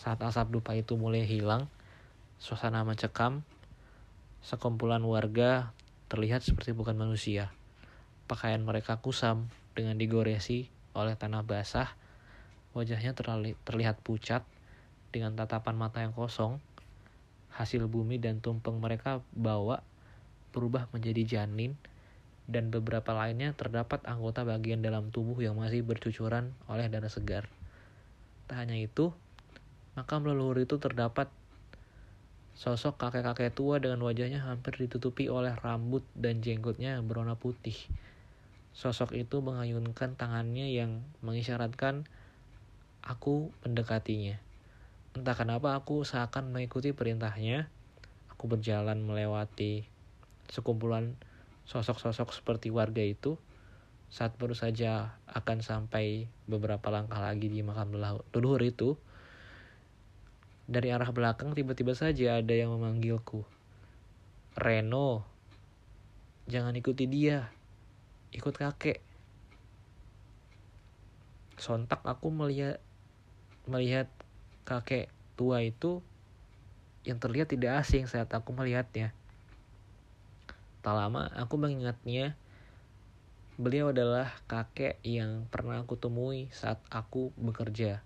Saat 0.00 0.24
asap 0.24 0.48
dupa 0.48 0.72
itu 0.72 0.96
mulai 0.96 1.28
hilang, 1.28 1.68
suasana 2.42 2.82
mencekam, 2.82 3.46
Sekumpulan 4.42 5.06
warga 5.06 5.70
terlihat 6.10 6.42
seperti 6.42 6.74
bukan 6.74 6.98
manusia. 6.98 7.54
Pakaian 8.26 8.58
mereka 8.58 8.98
kusam 8.98 9.46
dengan 9.78 9.94
digoresi 9.94 10.66
oleh 10.98 11.14
tanah 11.14 11.46
basah. 11.46 11.94
Wajahnya 12.74 13.14
terlihat 13.62 14.02
pucat 14.02 14.42
dengan 15.14 15.38
tatapan 15.38 15.78
mata 15.78 16.02
yang 16.02 16.10
kosong. 16.10 16.58
Hasil 17.54 17.86
bumi 17.86 18.18
dan 18.18 18.42
tumpeng 18.42 18.82
mereka 18.82 19.22
bawa 19.30 19.86
berubah 20.50 20.90
menjadi 20.90 21.22
janin 21.22 21.78
dan 22.50 22.74
beberapa 22.74 23.14
lainnya 23.14 23.54
terdapat 23.54 24.02
anggota 24.10 24.42
bagian 24.42 24.82
dalam 24.82 25.14
tubuh 25.14 25.38
yang 25.38 25.54
masih 25.54 25.86
bercucuran 25.86 26.50
oleh 26.66 26.90
darah 26.90 27.06
segar. 27.14 27.46
Tak 28.50 28.58
hanya 28.58 28.74
itu, 28.74 29.14
makam 29.94 30.26
leluhur 30.26 30.58
itu 30.58 30.82
terdapat 30.82 31.30
Sosok 32.52 33.00
kakek-kakek 33.00 33.56
tua 33.56 33.80
dengan 33.80 34.04
wajahnya 34.04 34.44
hampir 34.44 34.76
ditutupi 34.76 35.32
oleh 35.32 35.56
rambut 35.56 36.04
dan 36.12 36.44
jenggotnya 36.44 37.00
yang 37.00 37.08
berwarna 37.08 37.34
putih. 37.34 37.74
Sosok 38.72 39.16
itu 39.16 39.40
mengayunkan 39.40 40.16
tangannya 40.16 40.72
yang 40.72 41.04
mengisyaratkan 41.24 42.08
aku 43.04 43.50
mendekatinya. 43.64 44.36
Entah 45.12 45.36
kenapa 45.36 45.76
aku 45.76 46.08
seakan 46.08 46.54
mengikuti 46.54 46.96
perintahnya. 46.96 47.68
Aku 48.32 48.48
berjalan 48.48 49.04
melewati 49.04 49.84
sekumpulan 50.48 51.20
sosok-sosok 51.68 52.32
seperti 52.32 52.72
warga 52.72 53.04
itu. 53.04 53.36
Saat 54.12 54.36
baru 54.36 54.52
saja 54.52 55.16
akan 55.28 55.64
sampai 55.64 56.28
beberapa 56.44 56.92
langkah 56.92 57.20
lagi 57.20 57.48
di 57.48 57.64
makam 57.64 57.96
leluhur 57.96 58.60
itu, 58.60 58.96
dari 60.72 60.88
arah 60.88 61.12
belakang 61.12 61.52
tiba-tiba 61.52 61.92
saja 61.92 62.40
ada 62.40 62.54
yang 62.56 62.72
memanggilku. 62.72 63.44
Reno, 64.56 65.20
jangan 66.48 66.72
ikuti 66.72 67.04
dia. 67.04 67.52
Ikut 68.32 68.56
kakek. 68.56 69.04
Sontak 71.60 72.00
aku 72.08 72.32
melihat 72.32 72.80
melihat 73.68 74.08
kakek 74.64 75.12
tua 75.36 75.60
itu 75.60 76.00
yang 77.04 77.20
terlihat 77.20 77.52
tidak 77.52 77.84
asing 77.84 78.08
saat 78.08 78.32
aku 78.32 78.56
melihatnya. 78.56 79.12
Tak 80.80 80.96
lama 80.96 81.28
aku 81.36 81.60
mengingatnya 81.60 82.32
beliau 83.60 83.92
adalah 83.92 84.32
kakek 84.48 84.96
yang 85.04 85.44
pernah 85.52 85.84
aku 85.84 86.00
temui 86.00 86.48
saat 86.50 86.80
aku 86.88 87.30
bekerja 87.36 88.00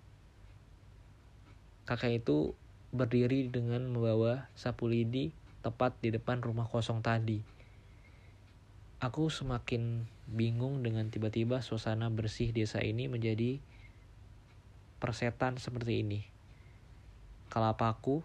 Kakek 1.87 2.19
itu 2.19 2.51
berdiri 2.91 3.47
dengan 3.47 3.87
membawa 3.87 4.51
sapu 4.59 4.91
lidi 4.91 5.31
tepat 5.63 5.95
di 6.03 6.11
depan 6.11 6.43
rumah 6.43 6.67
kosong 6.67 6.99
tadi. 6.99 7.39
Aku 8.99 9.31
semakin 9.31 10.03
bingung 10.27 10.83
dengan 10.83 11.07
tiba-tiba 11.07 11.63
suasana 11.63 12.11
bersih 12.11 12.51
desa 12.51 12.83
ini 12.83 13.07
menjadi 13.07 13.63
persetan 14.99 15.55
seperti 15.63 16.03
ini. 16.03 16.27
Kalau 17.47 17.71
aku, 17.71 18.19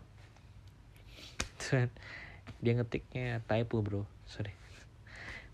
dia 2.66 2.72
ngetiknya 2.74 3.46
typo 3.46 3.78
bro, 3.78 4.10
sorry. 4.26 4.58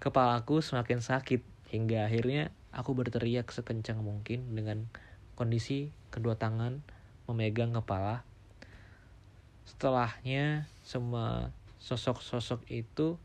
Kepala 0.01 0.41
aku 0.41 0.65
semakin 0.65 1.05
sakit 1.05 1.45
hingga 1.69 2.09
akhirnya 2.09 2.49
aku 2.73 2.97
berteriak 2.97 3.53
sekencang 3.53 4.01
mungkin 4.01 4.57
dengan 4.57 4.89
kondisi 5.37 5.93
kedua 6.09 6.41
tangan 6.41 6.81
memegang 7.29 7.77
kepala. 7.77 8.25
Setelahnya 9.69 10.65
semua 10.81 11.53
sosok-sosok 11.77 12.65
itu 12.73 13.21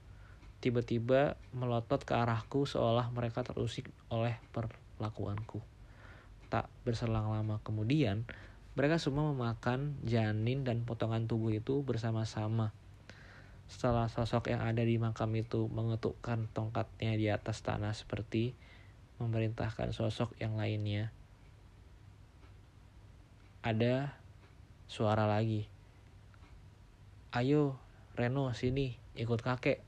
tiba-tiba 0.59 1.39
melotot 1.55 2.03
ke 2.03 2.11
arahku 2.11 2.67
seolah 2.67 3.07
mereka 3.15 3.47
terusik 3.47 3.87
oleh 4.11 4.35
perlakuanku. 4.51 5.63
Tak 6.51 6.67
berselang 6.83 7.31
lama 7.31 7.63
kemudian, 7.63 8.27
mereka 8.75 8.99
semua 8.99 9.31
memakan 9.31 9.95
janin 10.03 10.67
dan 10.67 10.83
potongan 10.83 11.25
tubuh 11.25 11.55
itu 11.55 11.79
bersama-sama. 11.81 12.75
Setelah 13.71 14.11
sosok 14.11 14.51
yang 14.51 14.61
ada 14.61 14.83
di 14.83 14.99
makam 14.99 15.31
itu 15.39 15.71
mengetukkan 15.71 16.51
tongkatnya 16.51 17.15
di 17.15 17.27
atas 17.31 17.63
tanah 17.63 17.95
seperti 17.95 18.51
memerintahkan 19.23 19.95
sosok 19.95 20.35
yang 20.43 20.59
lainnya 20.59 21.15
ada 23.63 24.11
suara 24.91 25.23
lagi. 25.23 25.71
Ayo, 27.31 27.79
Reno, 28.11 28.51
sini, 28.51 28.99
ikut 29.15 29.39
kakek. 29.39 29.79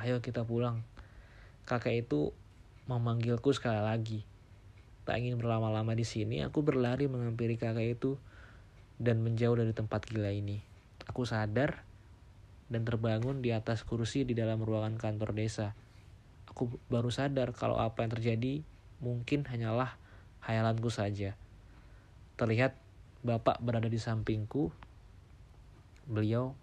Ayo 0.00 0.24
kita 0.24 0.48
pulang. 0.48 0.80
Kakek 1.68 2.08
itu 2.08 2.32
memanggilku 2.88 3.52
sekali 3.52 3.84
lagi. 3.84 4.20
tak 5.06 5.22
ingin 5.22 5.38
berlama-lama 5.38 5.94
di 5.94 6.02
sini, 6.02 6.42
aku 6.42 6.66
berlari 6.66 7.06
menghampiri 7.06 7.54
kakek 7.54 7.94
itu 7.94 8.18
dan 8.98 9.22
menjauh 9.22 9.54
dari 9.54 9.70
tempat 9.70 10.02
gila 10.02 10.34
ini. 10.34 10.58
Aku 11.06 11.22
sadar 11.22 11.86
dan 12.66 12.82
terbangun 12.82 13.38
di 13.38 13.54
atas 13.54 13.86
kursi 13.86 14.26
di 14.26 14.34
dalam 14.34 14.58
ruangan 14.66 14.98
kantor 14.98 15.30
desa. 15.30 15.78
Aku 16.50 16.74
baru 16.90 17.14
sadar 17.14 17.54
kalau 17.54 17.78
apa 17.78 18.02
yang 18.02 18.18
terjadi 18.18 18.66
mungkin 18.98 19.46
hanyalah 19.46 19.94
hayalanku 20.42 20.90
saja. 20.90 21.38
Terlihat 22.34 22.85
bapak 23.26 23.58
berada 23.58 23.90
di 23.90 23.98
sampingku. 23.98 24.70
Beliau 26.06 26.54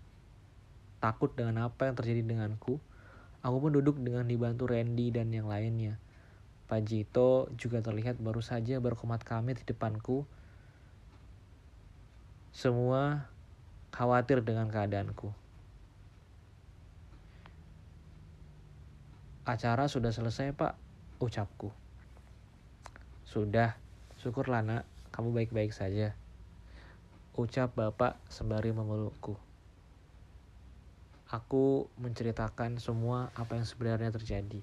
takut 1.03 1.35
dengan 1.35 1.67
apa 1.67 1.91
yang 1.91 1.99
terjadi 1.99 2.23
denganku. 2.23 2.79
Aku 3.43 3.59
pun 3.59 3.75
duduk 3.75 3.99
dengan 3.99 4.23
dibantu 4.23 4.71
Randy 4.71 5.11
dan 5.11 5.35
yang 5.35 5.51
lainnya. 5.51 5.99
Pak 6.71 6.87
Jito 6.87 7.51
juga 7.59 7.83
terlihat 7.83 8.23
baru 8.23 8.39
saja 8.39 8.79
berkomat 8.79 9.27
kami 9.27 9.59
di 9.59 9.67
depanku. 9.67 10.23
Semua 12.55 13.27
khawatir 13.91 14.39
dengan 14.47 14.71
keadaanku. 14.71 15.35
Acara 19.43 19.91
sudah 19.91 20.15
selesai 20.15 20.55
pak, 20.55 20.79
ucapku. 21.19 21.75
Sudah, 23.27 23.75
syukurlah 24.23 24.63
nak, 24.63 24.87
kamu 25.11 25.35
baik-baik 25.35 25.75
saja. 25.75 26.15
Ucap 27.33 27.73
bapak 27.73 28.21
sembari 28.29 28.69
memelukku. 28.69 29.33
Aku 31.33 31.89
menceritakan 31.97 32.77
semua 32.77 33.33
apa 33.33 33.57
yang 33.57 33.65
sebenarnya 33.65 34.13
terjadi. 34.13 34.61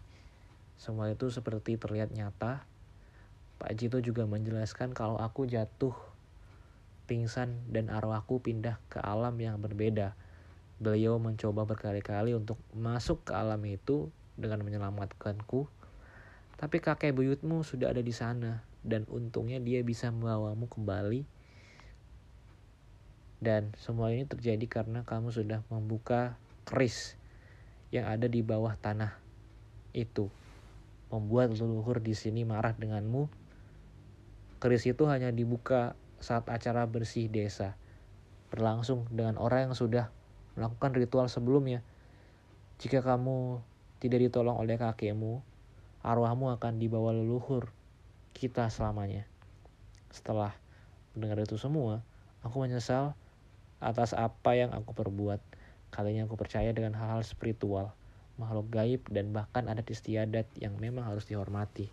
Semua 0.79 1.11
itu 1.11 1.27
seperti 1.35 1.75
terlihat 1.83 2.15
nyata. 2.15 2.63
Pak 3.59 3.75
Jito 3.75 3.99
juga 3.99 4.23
menjelaskan 4.31 4.95
kalau 4.95 5.19
aku 5.19 5.51
jatuh 5.51 5.99
pingsan 7.11 7.59
dan 7.75 7.91
arwahku 7.91 8.39
pindah 8.39 8.79
ke 8.87 9.03
alam 9.03 9.35
yang 9.43 9.59
berbeda. 9.59 10.15
Beliau 10.79 11.19
mencoba 11.19 11.67
berkali-kali 11.67 12.39
untuk 12.39 12.63
masuk 12.71 13.27
ke 13.27 13.35
alam 13.35 13.59
itu 13.67 14.15
dengan 14.39 14.63
menyelamatkanku. 14.63 15.67
Tapi 16.55 16.77
kakek 16.79 17.19
buyutmu 17.19 17.67
sudah 17.67 17.91
ada 17.91 17.99
di 17.99 18.15
sana 18.15 18.63
dan 18.87 19.11
untungnya 19.11 19.59
dia 19.59 19.83
bisa 19.83 20.15
membawamu 20.15 20.71
kembali. 20.71 21.40
Dan 23.41 23.73
semua 23.81 24.13
ini 24.13 24.29
terjadi 24.29 24.69
karena 24.69 25.01
kamu 25.03 25.33
sudah 25.33 25.65
membuka 25.73 26.37
keris 26.69 27.17
yang 27.89 28.05
ada 28.05 28.29
di 28.29 28.45
bawah 28.45 28.77
tanah 28.77 29.17
itu. 29.97 30.29
Membuat 31.09 31.57
leluhur 31.57 32.05
di 32.05 32.13
sini 32.13 32.45
marah 32.45 32.77
denganmu. 32.77 33.27
Keris 34.61 34.85
itu 34.85 35.09
hanya 35.09 35.33
dibuka 35.33 35.97
saat 36.21 36.47
acara 36.53 36.85
bersih 36.85 37.33
desa 37.33 37.81
berlangsung 38.53 39.09
dengan 39.09 39.41
orang 39.41 39.71
yang 39.71 39.75
sudah 39.79 40.13
melakukan 40.59 40.93
ritual 40.93 41.27
sebelumnya. 41.31 41.81
Jika 42.77 43.01
kamu 43.01 43.63
tidak 44.03 44.21
ditolong 44.29 44.59
oleh 44.59 44.77
kakekmu, 44.77 45.41
arwahmu 46.03 46.53
akan 46.59 46.77
dibawa 46.77 47.15
leluhur 47.17 47.73
kita 48.35 48.69
selamanya. 48.69 49.25
Setelah 50.11 50.53
mendengar 51.15 51.41
itu 51.47 51.57
semua, 51.57 52.03
aku 52.43 52.61
menyesal 52.61 53.15
atas 53.81 54.13
apa 54.13 54.55
yang 54.55 54.71
aku 54.77 54.93
perbuat. 54.93 55.41
Kalinya 55.91 56.29
aku 56.29 56.39
percaya 56.39 56.71
dengan 56.71 56.95
hal-hal 56.95 57.25
spiritual, 57.27 57.91
makhluk 58.39 58.71
gaib, 58.71 59.03
dan 59.11 59.35
bahkan 59.35 59.67
adat 59.67 59.89
istiadat 59.91 60.47
yang 60.61 60.79
memang 60.79 61.09
harus 61.09 61.27
dihormati. 61.27 61.91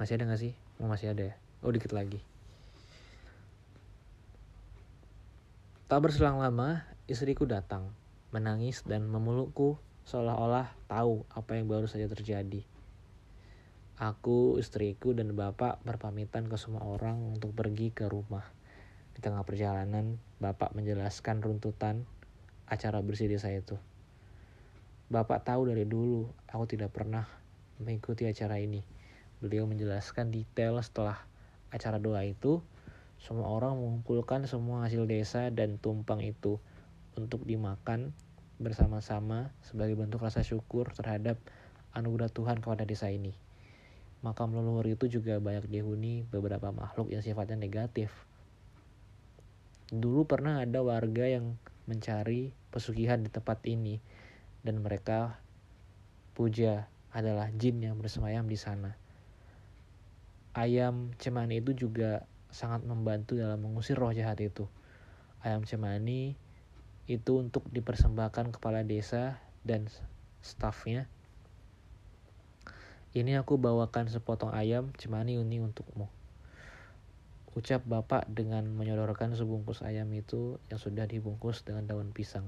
Masih 0.00 0.16
ada 0.16 0.30
gak 0.30 0.40
sih? 0.40 0.52
Oh, 0.80 0.88
masih 0.88 1.12
ada 1.12 1.32
ya? 1.32 1.34
Oh, 1.60 1.74
dikit 1.74 1.92
lagi. 1.92 2.22
Tak 5.86 6.02
berselang 6.02 6.40
lama, 6.42 6.82
istriku 7.06 7.46
datang 7.46 7.92
menangis 8.34 8.82
dan 8.82 9.06
memelukku 9.06 9.78
seolah-olah 10.04 10.68
tahu 10.90 11.22
apa 11.32 11.56
yang 11.56 11.70
baru 11.70 11.86
saja 11.88 12.10
terjadi. 12.10 12.62
Aku, 13.96 14.60
istriku, 14.60 15.16
dan 15.16 15.32
bapak 15.32 15.80
berpamitan 15.80 16.52
ke 16.52 16.60
semua 16.60 16.84
orang 16.84 17.16
untuk 17.32 17.56
pergi 17.56 17.96
ke 17.96 18.04
rumah. 18.04 18.44
Di 19.16 19.24
tengah 19.24 19.40
perjalanan, 19.40 20.20
bapak 20.36 20.76
menjelaskan 20.76 21.40
runtutan 21.40 22.04
acara 22.68 23.00
bersih 23.00 23.24
desa 23.24 23.48
itu. 23.48 23.80
Bapak 25.08 25.48
tahu 25.48 25.72
dari 25.72 25.88
dulu 25.88 26.28
aku 26.44 26.68
tidak 26.68 26.92
pernah 26.92 27.24
mengikuti 27.80 28.28
acara 28.28 28.60
ini. 28.60 28.84
Beliau 29.40 29.64
menjelaskan 29.64 30.28
detail 30.28 30.76
setelah 30.84 31.16
acara 31.72 31.96
doa 31.96 32.20
itu, 32.20 32.60
semua 33.16 33.48
orang 33.48 33.80
mengumpulkan 33.80 34.44
semua 34.44 34.84
hasil 34.84 35.08
desa 35.08 35.48
dan 35.48 35.80
tumpang 35.80 36.20
itu 36.20 36.60
untuk 37.16 37.48
dimakan 37.48 38.12
bersama-sama 38.60 39.56
sebagai 39.64 39.96
bentuk 39.96 40.20
rasa 40.20 40.44
syukur 40.44 40.92
terhadap 40.92 41.40
anugerah 41.96 42.28
Tuhan 42.28 42.60
kepada 42.60 42.84
desa 42.84 43.08
ini. 43.08 43.45
Makam 44.26 44.58
leluhur 44.58 44.90
itu 44.90 45.06
juga 45.06 45.38
banyak 45.38 45.70
dihuni 45.70 46.26
beberapa 46.26 46.74
makhluk 46.74 47.14
yang 47.14 47.22
sifatnya 47.22 47.54
negatif. 47.54 48.10
Dulu 49.94 50.26
pernah 50.26 50.58
ada 50.58 50.82
warga 50.82 51.30
yang 51.30 51.54
mencari 51.86 52.50
pesugihan 52.74 53.22
di 53.22 53.30
tempat 53.30 53.62
ini 53.70 54.02
dan 54.66 54.82
mereka 54.82 55.38
puja 56.34 56.90
adalah 57.14 57.54
jin 57.54 57.78
yang 57.78 57.94
bersemayam 58.02 58.50
di 58.50 58.58
sana. 58.58 58.98
Ayam 60.58 61.14
cemani 61.22 61.62
itu 61.62 61.86
juga 61.86 62.26
sangat 62.50 62.82
membantu 62.82 63.38
dalam 63.38 63.62
mengusir 63.62 63.94
roh 63.94 64.10
jahat 64.10 64.42
itu. 64.42 64.66
Ayam 65.38 65.62
cemani 65.62 66.34
itu 67.06 67.38
untuk 67.38 67.62
dipersembahkan 67.70 68.58
kepala 68.58 68.82
desa 68.82 69.38
dan 69.62 69.86
stafnya. 70.42 71.06
Ini 73.16 73.40
aku 73.40 73.56
bawakan 73.56 74.12
sepotong 74.12 74.52
ayam 74.52 74.92
cemani 75.00 75.40
uni 75.40 75.56
untukmu. 75.56 76.04
Ucap 77.56 77.80
bapak 77.88 78.28
dengan 78.28 78.68
menyodorkan 78.68 79.32
sebungkus 79.32 79.80
ayam 79.80 80.12
itu 80.12 80.60
yang 80.68 80.76
sudah 80.76 81.08
dibungkus 81.08 81.64
dengan 81.64 81.88
daun 81.88 82.12
pisang. 82.12 82.44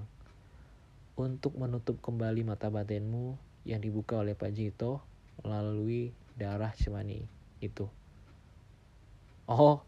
Untuk 1.16 1.56
menutup 1.56 1.96
kembali 2.04 2.44
mata 2.44 2.68
batinmu 2.68 3.40
yang 3.64 3.80
dibuka 3.80 4.20
oleh 4.20 4.36
Pak 4.36 4.52
Jito 4.52 5.00
melalui 5.40 6.12
darah 6.36 6.76
cemani 6.76 7.24
itu. 7.64 7.88
Oh, 9.48 9.80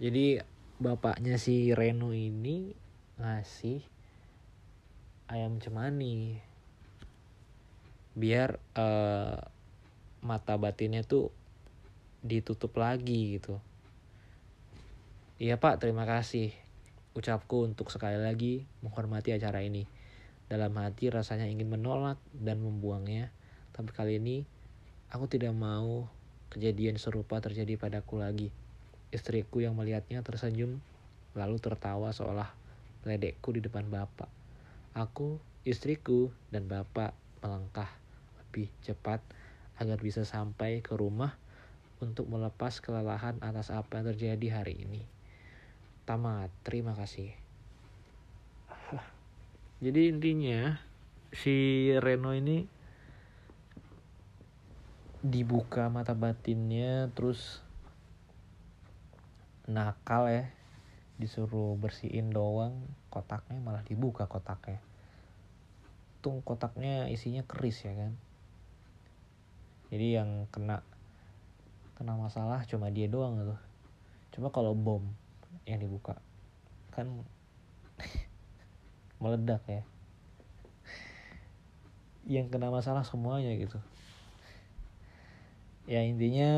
jadi 0.00 0.40
bapaknya 0.80 1.36
si 1.36 1.76
Reno 1.76 2.16
ini 2.16 2.72
ngasih 3.20 3.84
ayam 5.28 5.60
cemani 5.60 6.40
biar 8.16 8.56
uh, 8.72 9.52
mata 10.24 10.56
batinnya 10.56 11.04
tuh 11.04 11.28
ditutup 12.24 12.72
lagi 12.80 13.36
gitu. 13.36 13.60
Iya 15.36 15.60
pak 15.60 15.84
terima 15.84 16.08
kasih. 16.08 16.56
Ucapku 17.12 17.68
untuk 17.68 17.92
sekali 17.92 18.16
lagi 18.16 18.64
menghormati 18.80 19.36
acara 19.36 19.60
ini. 19.60 19.84
Dalam 20.48 20.72
hati 20.80 21.12
rasanya 21.12 21.44
ingin 21.44 21.68
menolak 21.68 22.16
dan 22.32 22.64
membuangnya. 22.64 23.28
Tapi 23.76 23.92
kali 23.92 24.16
ini 24.16 24.48
aku 25.12 25.28
tidak 25.28 25.52
mau 25.52 26.08
kejadian 26.48 26.96
serupa 26.96 27.38
terjadi 27.44 27.76
padaku 27.76 28.24
lagi. 28.24 28.48
Istriku 29.12 29.60
yang 29.60 29.76
melihatnya 29.76 30.24
tersenyum 30.24 30.80
lalu 31.36 31.60
tertawa 31.60 32.10
seolah 32.16 32.48
ledekku 33.04 33.52
di 33.52 33.60
depan 33.60 33.86
bapak. 33.92 34.30
Aku, 34.94 35.42
istriku, 35.66 36.30
dan 36.54 36.70
bapak 36.70 37.12
melangkah 37.42 37.90
lebih 38.40 38.70
cepat 38.86 39.20
agar 39.80 39.98
bisa 39.98 40.22
sampai 40.22 40.80
ke 40.80 40.94
rumah 40.94 41.34
untuk 42.02 42.28
melepas 42.30 42.78
kelelahan 42.82 43.38
atas 43.40 43.70
apa 43.70 43.98
yang 43.98 44.14
terjadi 44.14 44.62
hari 44.62 44.84
ini. 44.84 45.02
Tamat, 46.04 46.52
terima 46.62 46.92
kasih. 46.92 47.32
Jadi 49.84 50.12
intinya 50.12 50.78
si 51.34 51.90
Reno 51.98 52.30
ini 52.36 52.68
dibuka 55.24 55.88
mata 55.88 56.12
batinnya 56.12 57.08
terus 57.16 57.64
nakal 59.64 60.28
ya 60.28 60.52
disuruh 61.16 61.72
bersihin 61.80 62.28
doang 62.28 62.76
kotaknya 63.08 63.56
malah 63.56 63.80
dibuka 63.88 64.28
kotaknya 64.28 64.84
tung 66.20 66.44
kotaknya 66.44 67.08
isinya 67.08 67.40
keris 67.48 67.88
ya 67.88 67.96
kan 67.96 68.12
jadi 69.94 70.18
yang 70.18 70.50
kena 70.50 70.82
kena 71.94 72.18
masalah 72.18 72.66
cuma 72.66 72.90
dia 72.90 73.06
doang 73.06 73.38
tuh 73.38 73.60
coba 74.34 74.50
kalau 74.50 74.74
bom 74.74 75.06
yang 75.70 75.78
dibuka 75.78 76.18
kan 76.90 77.06
meledak 79.22 79.62
ya. 79.70 79.86
Yang 82.26 82.50
kena 82.50 82.74
masalah 82.74 83.06
semuanya 83.06 83.54
gitu. 83.54 83.78
Ya 85.86 86.02
intinya 86.02 86.50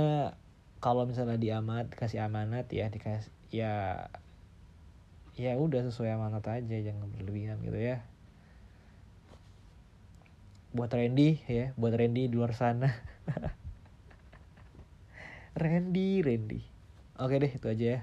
kalau 0.80 1.04
misalnya 1.04 1.36
diamat 1.36 1.92
kasih 1.92 2.24
amanat 2.24 2.72
ya 2.72 2.88
dikasih 2.88 3.28
ya 3.52 4.06
ya 5.36 5.52
udah 5.60 5.84
sesuai 5.84 6.16
amanat 6.16 6.48
aja 6.48 6.76
jangan 6.80 7.12
berlebihan 7.12 7.60
gitu 7.60 7.76
ya 7.76 8.00
buat 10.76 10.92
Randy 10.92 11.40
ya 11.48 11.72
buat 11.80 11.96
Randy 11.96 12.28
di 12.28 12.36
luar 12.36 12.52
sana. 12.52 12.92
Randy 15.56 16.20
Randy. 16.20 16.60
Oke 17.16 17.40
deh 17.40 17.48
itu 17.48 17.66
aja 17.66 17.86
ya. 17.96 18.00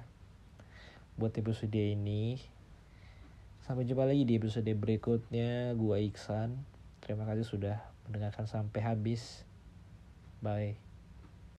Buat 1.22 1.38
episode 1.38 1.78
ini. 1.78 2.42
Sampai 3.62 3.86
jumpa 3.86 4.10
lagi 4.10 4.26
di 4.26 4.42
episode 4.42 4.68
berikutnya. 4.74 5.78
Gua 5.78 6.02
Iksan. 6.02 6.58
Terima 7.06 7.30
kasih 7.30 7.46
sudah 7.46 7.78
mendengarkan 8.10 8.50
sampai 8.50 8.82
habis. 8.82 9.46
Bye 10.42 10.93